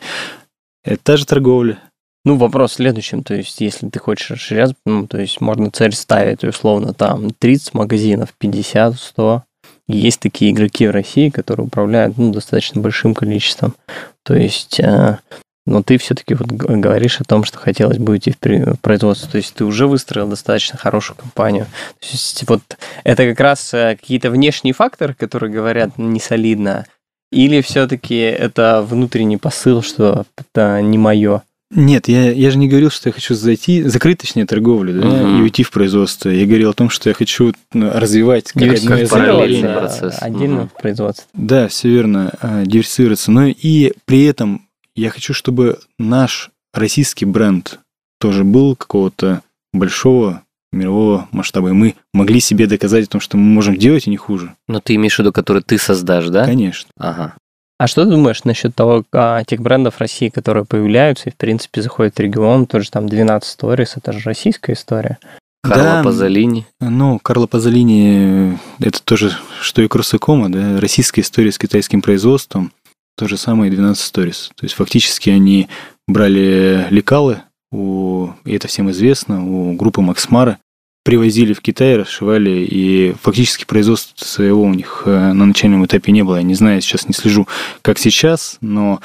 это 0.85 1.03
та 1.03 1.17
же 1.17 1.27
торговля. 1.27 1.79
Ну, 2.25 2.37
вопрос 2.37 2.73
в 2.73 2.75
следующем, 2.77 3.25
то 3.25 3.35
есть, 3.35 3.61
если 3.61 3.89
ты 3.89 3.99
хочешь 3.99 4.31
расширяться, 4.31 4.77
ну, 4.87 5.07
то 5.07 5.19
есть, 5.19 5.41
можно 5.41 5.71
цель 5.71 5.93
ставить, 5.93 6.45
условно, 6.45 6.95
там, 6.95 7.31
30 7.31 7.75
магазинов, 7.75 8.33
50, 8.39 8.99
100, 8.99 9.45
есть 9.89 10.21
такие 10.21 10.53
игроки 10.53 10.87
в 10.87 10.93
России, 10.93 11.29
которые 11.29 11.67
управляют 11.67 12.17
ну, 12.19 12.33
достаточно 12.33 12.81
большим 12.81 13.15
количеством. 13.15 13.75
То 14.23 14.35
есть, 14.35 14.79
э, 14.81 15.19
но 15.67 15.83
ты 15.83 15.99
все-таки 15.99 16.35
вот 16.35 16.49
говоришь 16.49 17.21
о 17.21 17.25
том, 17.25 17.45
что 17.45 17.59
хотелось 17.59 17.99
бы 17.99 18.13
уйти 18.13 18.33
в 18.33 18.77
производство. 18.81 19.31
То 19.31 19.39
есть 19.39 19.55
ты 19.55 19.65
уже 19.65 19.87
выстроил 19.87 20.29
достаточно 20.29 20.79
хорошую 20.79 21.17
компанию. 21.17 21.67
То 22.01 22.07
есть 22.13 22.45
вот 22.49 22.63
это 23.05 23.29
как 23.29 23.41
раз 23.41 23.75
э, 23.75 23.97
какие-то 24.01 24.31
внешние 24.31 24.75
факторы, 24.75 25.15
которые 25.15 25.53
говорят 25.53 25.99
не 25.99 26.21
солидно, 26.21 26.87
или 27.33 27.63
все-таки 27.63 28.17
это 28.17 28.83
внутренний 28.83 29.39
посыл, 29.39 29.83
что 29.83 30.27
это 30.37 30.83
не 30.83 30.99
мое? 30.99 31.43
Нет, 31.75 32.09
я, 32.09 32.31
я 32.31 32.51
же 32.51 32.59
не 32.59 32.69
говорил, 32.69 32.91
что 32.91 33.09
я 33.09 33.13
хочу 33.13 33.35
зайти, 33.35 33.83
закрыть, 33.83 34.19
точнее, 34.19 34.45
торговлю, 34.45 35.01
да, 35.01 35.09
угу. 35.09 35.39
и 35.39 35.41
уйти 35.43 35.63
в 35.63 35.71
производство. 35.71 36.29
Я 36.29 36.45
говорил 36.45 36.71
о 36.71 36.75
том, 36.75 36.91
что 36.91 37.09
я 37.09 37.15
хочу 37.15 37.55
ну, 37.73 37.91
развивать 37.93 38.53
одно 38.55 39.09
параллельный 39.09 39.75
процесс. 39.75 40.17
Отдельно 40.21 40.63
угу. 40.63 40.71
в 40.77 40.81
производстве. 40.81 41.25
Да, 41.33 41.69
все 41.69 41.89
верно, 41.89 42.33
а, 42.41 42.65
диверсифицироваться. 42.65 43.31
Но 43.31 43.47
и 43.47 43.93
при 44.05 44.25
этом 44.25 44.69
я 44.95 45.11
хочу, 45.11 45.33
чтобы 45.33 45.79
наш 45.99 46.51
российский 46.75 47.25
бренд 47.25 47.79
тоже 48.21 48.45
был 48.45 48.77
какого-то 48.77 49.43
большого 49.73 50.43
мирового 50.73 51.29
масштаба, 51.33 51.71
и 51.71 51.73
мы 51.73 51.97
могли 52.15 52.41
себе 52.41 52.67
доказать 52.67 53.07
о 53.07 53.11
том, 53.11 53.21
что 53.21 53.37
мы 53.37 53.45
можем 53.45 53.77
делать 53.77 54.07
и 54.07 54.11
не 54.11 54.17
хуже. 54.17 54.55
Но 54.69 54.81
ты 54.81 54.95
имеешь 54.95 55.17
в 55.17 55.19
виду, 55.19 55.33
который 55.33 55.63
ты 55.63 55.79
создашь, 55.79 56.29
да? 56.29 56.45
Конечно. 56.45 56.91
Ага. 56.99 57.35
А 57.79 57.87
что 57.87 58.05
ты 58.05 58.11
думаешь 58.11 58.45
насчет 58.45 58.75
того, 58.75 59.05
а, 59.13 59.43
тех 59.45 59.61
брендов 59.61 59.99
России, 59.99 60.29
которые 60.29 60.65
появляются 60.65 61.29
и, 61.29 61.33
в 61.33 61.37
принципе, 61.37 61.83
заходят 61.83 62.17
в 62.17 62.21
регион, 62.21 62.67
тоже 62.67 62.91
там 62.91 63.09
12 63.09 63.59
Stories, 63.59 63.95
это 63.97 64.13
же 64.13 64.21
российская 64.25 64.75
история. 64.75 65.19
Карло 65.63 65.85
да, 65.85 66.03
Пазолини. 66.03 66.67
Ну, 66.81 67.19
Карло 67.21 67.47
Пазолини, 67.47 68.59
это 68.81 69.03
тоже, 69.03 69.33
что 69.61 69.81
и 69.83 69.89
Крусакома, 69.89 70.51
да, 70.51 70.81
российская 70.81 71.21
история 71.21 71.53
с 71.53 71.59
китайским 71.59 72.03
производством, 72.03 72.73
то 73.17 73.29
же 73.29 73.37
самое 73.37 73.71
и 73.71 73.75
12 73.75 74.17
Stories. 74.17 74.51
То 74.57 74.65
есть, 74.65 74.75
фактически 74.75 75.31
они 75.31 75.69
брали 76.09 76.87
лекалы, 76.91 77.43
у, 77.71 78.31
и 78.45 78.55
это 78.55 78.69
всем 78.69 78.91
известно, 78.91 79.45
у 79.45 79.73
группы 79.75 80.01
Максмара, 80.03 80.59
привозили 81.05 81.53
в 81.53 81.61
Китай, 81.61 81.97
расшивали, 81.97 82.67
и 82.69 83.15
фактически 83.21 83.65
производства 83.65 84.25
своего 84.25 84.63
у 84.63 84.73
них 84.73 85.03
э, 85.07 85.33
на 85.33 85.47
начальном 85.47 85.85
этапе 85.85 86.13
не 86.13 86.23
было. 86.23 86.37
Я 86.37 86.43
не 86.43 86.55
знаю, 86.55 86.81
сейчас 86.81 87.09
не 87.09 87.15
слежу, 87.15 87.49
как 87.83 87.99
сейчас, 87.99 88.59
но 88.61 89.01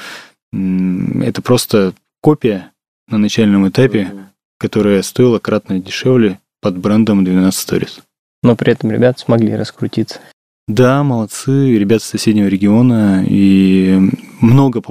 это 0.52 1.42
просто 1.42 1.92
копия 2.22 2.72
на 3.08 3.18
начальном 3.18 3.68
этапе, 3.68 4.12
которая 4.58 5.02
стоила 5.02 5.38
кратно 5.38 5.78
дешевле 5.78 6.40
под 6.60 6.78
брендом 6.78 7.24
12 7.24 7.68
Stories. 7.68 8.00
Но 8.42 8.56
при 8.56 8.72
этом 8.72 8.90
ребята 8.90 9.20
смогли 9.20 9.56
раскрутиться. 9.56 10.20
Да, 10.68 11.02
молодцы, 11.02 11.78
ребята 11.78 12.04
с 12.04 12.08
соседнего 12.08 12.46
региона, 12.46 13.24
и 13.26 13.98
много 14.40 14.82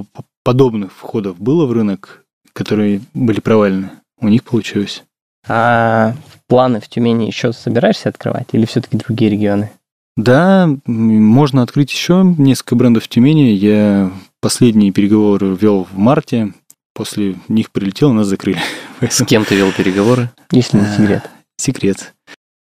подобных 0.42 0.92
входов 0.92 1.38
было 1.40 1.66
в 1.66 1.72
рынок, 1.72 2.24
которые 2.52 3.00
были 3.14 3.40
провалены. 3.40 3.90
У 4.20 4.28
них 4.28 4.42
получилось. 4.42 5.04
А 5.48 6.14
планы 6.46 6.80
в 6.80 6.88
Тюмени 6.88 7.26
еще 7.26 7.52
собираешься 7.52 8.08
открывать 8.08 8.48
или 8.52 8.66
все-таки 8.66 8.96
другие 8.96 9.30
регионы? 9.30 9.70
Да, 10.16 10.68
можно 10.86 11.62
открыть 11.62 11.92
еще 11.92 12.22
несколько 12.38 12.74
брендов 12.74 13.04
в 13.04 13.08
Тюмени. 13.08 13.52
Я 13.52 14.10
последние 14.40 14.92
переговоры 14.92 15.54
вел 15.54 15.84
в 15.90 15.96
марте. 15.96 16.52
После 16.92 17.36
них 17.46 17.70
прилетел, 17.70 18.12
нас 18.12 18.26
закрыли. 18.26 18.58
С 19.00 19.24
кем 19.24 19.44
ты 19.44 19.54
вел 19.54 19.70
переговоры? 19.72 20.30
Если 20.50 20.78
не 20.78 20.84
а, 20.84 20.96
секрет. 20.96 21.30
Секрет. 21.56 22.14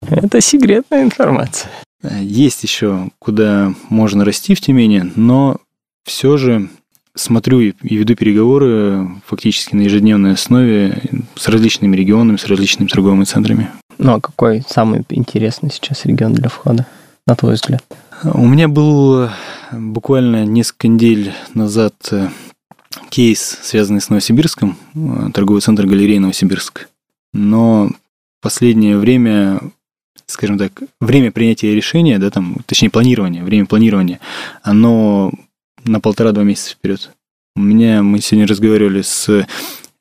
Это 0.03 0.41
секретная 0.41 1.03
информация. 1.03 1.71
Есть 2.03 2.63
еще, 2.63 3.11
куда 3.19 3.73
можно 3.89 4.25
расти 4.25 4.55
в 4.55 4.61
Тюмени, 4.61 5.11
но 5.17 5.59
все 6.05 6.37
же 6.37 6.69
смотрю 7.15 7.61
и 7.61 7.75
веду 7.83 8.15
переговоры 8.15 9.09
фактически 9.27 9.75
на 9.75 9.83
ежедневной 9.83 10.33
основе 10.33 11.03
с 11.35 11.49
различными 11.49 11.97
регионами, 11.97 12.37
с 12.37 12.47
различными 12.47 12.89
торговыми 12.89 13.25
центрами. 13.25 13.71
Ну 13.99 14.15
а 14.15 14.21
какой 14.21 14.63
самый 14.69 15.05
интересный 15.11 15.71
сейчас 15.71 16.05
регион 16.05 16.33
для 16.33 16.49
входа, 16.49 16.87
на 17.27 17.37
твой 17.37 17.55
взгляд? 17.55 17.85
У 18.23 18.47
меня 18.47 18.69
был 18.69 19.29
буквально 19.73 20.45
несколько 20.45 20.89
недель 20.89 21.33
назад 21.55 21.95
э, 22.11 22.29
кейс, 23.09 23.59
связанный 23.63 24.01
с 24.01 24.11
Новосибирском, 24.11 24.77
э, 24.95 25.31
торговый 25.33 25.63
центр 25.63 25.87
галереи 25.87 26.19
Новосибирск. 26.19 26.89
Но 27.33 27.91
последнее 28.43 28.99
время, 28.99 29.61
скажем 30.27 30.59
так, 30.59 30.83
время 31.01 31.33
принятия 31.33 31.75
решения, 31.75 32.19
да, 32.19 32.31
там, 32.31 32.59
точнее 32.67 32.91
планирования, 32.91 33.43
время 33.43 33.67
планирования, 33.67 34.21
оно 34.63 35.33
на 35.85 36.01
полтора-два 36.01 36.43
месяца 36.43 36.73
вперед. 36.73 37.11
У 37.57 37.61
меня, 37.61 38.03
мы 38.03 38.21
сегодня 38.21 38.47
разговаривали 38.47 39.03
с 39.03 39.29
э, 39.29 39.45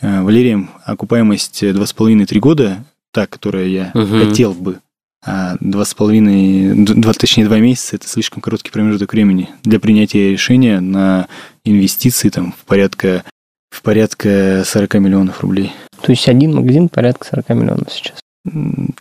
Валерием, 0.02 0.70
окупаемость 0.86 1.64
2,5-3 1.64 2.40
года, 2.40 2.84
та, 3.12 3.28
которая 3.28 3.68
я 3.68 3.92
угу. 3.94 4.20
хотел 4.20 4.54
бы, 4.54 4.80
а 5.26 5.58
два 5.60 5.84
с 5.84 5.94
половиной, 5.94 6.86
два, 6.86 7.14
точнее, 7.14 7.46
два 7.46 7.60
месяца– 7.60 7.96
это 7.98 8.08
слишком 8.08 8.42
короткий 8.42 8.72
промежуток 8.72 9.12
времени 9.12 9.50
для 9.64 9.80
принятия 9.80 10.32
решения 10.32 10.80
на 10.80 11.28
инвестиции 11.66 12.30
там, 12.30 12.54
в 12.54 12.66
порядка, 12.66 13.24
в 13.70 13.82
порядка 13.82 14.64
40 14.66 14.94
миллионов 14.96 15.42
рублей. 15.42 15.74
То 16.02 16.12
есть 16.12 16.28
один 16.30 16.56
магазин 16.56 16.88
порядка 16.88 17.28
40 17.28 17.50
миллионов 17.50 17.92
сейчас? 17.92 18.20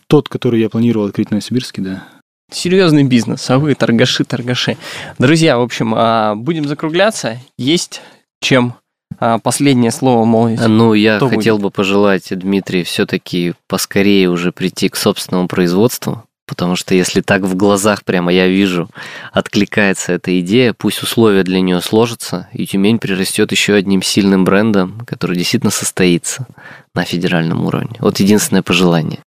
Тот, 0.09 0.29
который 0.29 0.61
я 0.61 0.69
планировал 0.69 1.07
открыть 1.07 1.29
в 1.29 1.31
Новосибирске, 1.31 1.83
да. 1.83 2.05
Серьезный 2.51 3.05
бизнес, 3.05 3.49
а 3.51 3.59
вы 3.59 3.75
торгаши, 3.75 4.25
торгаши. 4.25 4.79
Друзья, 5.19 5.59
в 5.59 5.63
общем, 5.63 5.93
а, 5.95 6.35
будем 6.35 6.67
закругляться. 6.67 7.39
Есть 7.59 8.01
чем 8.41 8.75
а, 9.19 9.39
последнее 9.39 9.91
слово 9.91 10.25
молвить. 10.25 10.61
Ну, 10.67 10.95
я 10.95 11.19
хотел 11.19 11.57
будет? 11.57 11.65
бы 11.65 11.71
пожелать, 11.71 12.29
Дмитрий, 12.31 12.85
все-таки 12.85 13.55
поскорее 13.67 14.31
уже 14.31 14.53
прийти 14.53 14.89
к 14.89 14.97
собственному 14.97 15.47
производству, 15.47 16.25
потому 16.47 16.77
что 16.77 16.95
если 16.95 17.21
так 17.21 17.43
в 17.43 17.55
глазах 17.55 18.05
прямо 18.05 18.33
я 18.33 18.47
вижу, 18.49 18.89
откликается 19.33 20.13
эта 20.13 20.39
идея, 20.41 20.73
пусть 20.73 21.03
условия 21.03 21.43
для 21.43 21.61
нее 21.61 21.81
сложатся, 21.81 22.49
и 22.53 22.67
Тюмень 22.67 22.99
прирастет 22.99 23.53
еще 23.53 23.75
одним 23.75 24.03
сильным 24.03 24.45
брендом, 24.45 25.03
который 25.07 25.37
действительно 25.37 25.71
состоится 25.71 26.47
на 26.95 27.05
федеральном 27.05 27.67
уровне. 27.67 27.97
Вот 27.99 28.21
единственное 28.21 28.63
пожелание. 28.63 29.19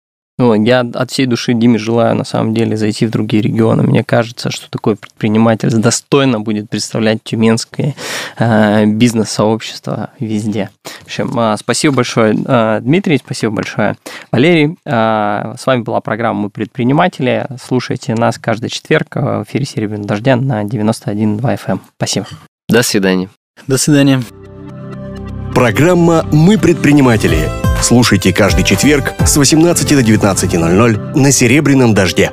Ну, 0.41 0.55
я 0.55 0.81
от 0.81 1.11
всей 1.11 1.27
души 1.27 1.53
Диме 1.53 1.79
желаю, 1.79 2.17
на 2.17 2.25
самом 2.25 2.55
деле, 2.55 2.75
зайти 2.75 3.05
в 3.05 3.11
другие 3.11 3.43
регионы. 3.43 3.83
Мне 3.83 4.03
кажется, 4.03 4.51
что 4.51 4.71
такой 4.71 4.97
предприниматель 4.97 5.69
достойно 5.71 6.41
будет 6.41 6.71
представлять 6.71 7.23
тюменское 7.23 7.95
э, 8.39 8.87
бизнес-сообщество 8.87 10.13
везде. 10.19 10.71
В 11.03 11.05
общем, 11.05 11.39
э, 11.39 11.57
спасибо 11.59 11.97
большое, 11.97 12.35
э, 12.43 12.81
Дмитрий, 12.81 13.19
спасибо 13.19 13.53
большое, 13.53 13.97
Валерий. 14.33 14.79
Э, 14.87 15.57
с 15.59 15.67
вами 15.67 15.83
была 15.83 16.01
программа 16.01 16.41
«Мы 16.41 16.49
предприниматели». 16.49 17.47
Слушайте 17.63 18.15
нас 18.15 18.39
каждый 18.39 18.71
четверг 18.71 19.17
в 19.17 19.45
эфире 19.47 19.67
«Серебряного 19.67 20.09
дождя» 20.09 20.37
на 20.37 20.65
91.2 20.65 21.39
FM. 21.39 21.73
Эм. 21.73 21.81
Спасибо. 21.99 22.27
До 22.67 22.83
свидания. 22.83 23.29
До 23.67 23.77
свидания. 23.77 24.23
Программа 25.55 26.25
«Мы 26.33 26.57
предприниматели» 26.57 27.70
Слушайте 27.83 28.33
каждый 28.33 28.65
четверг 28.65 29.15
с 29.25 29.37
18 29.37 29.89
до 29.89 30.01
19.00 30.01 31.19
на 31.19 31.33
«Серебряном 31.33 31.95
дожде». 31.95 32.31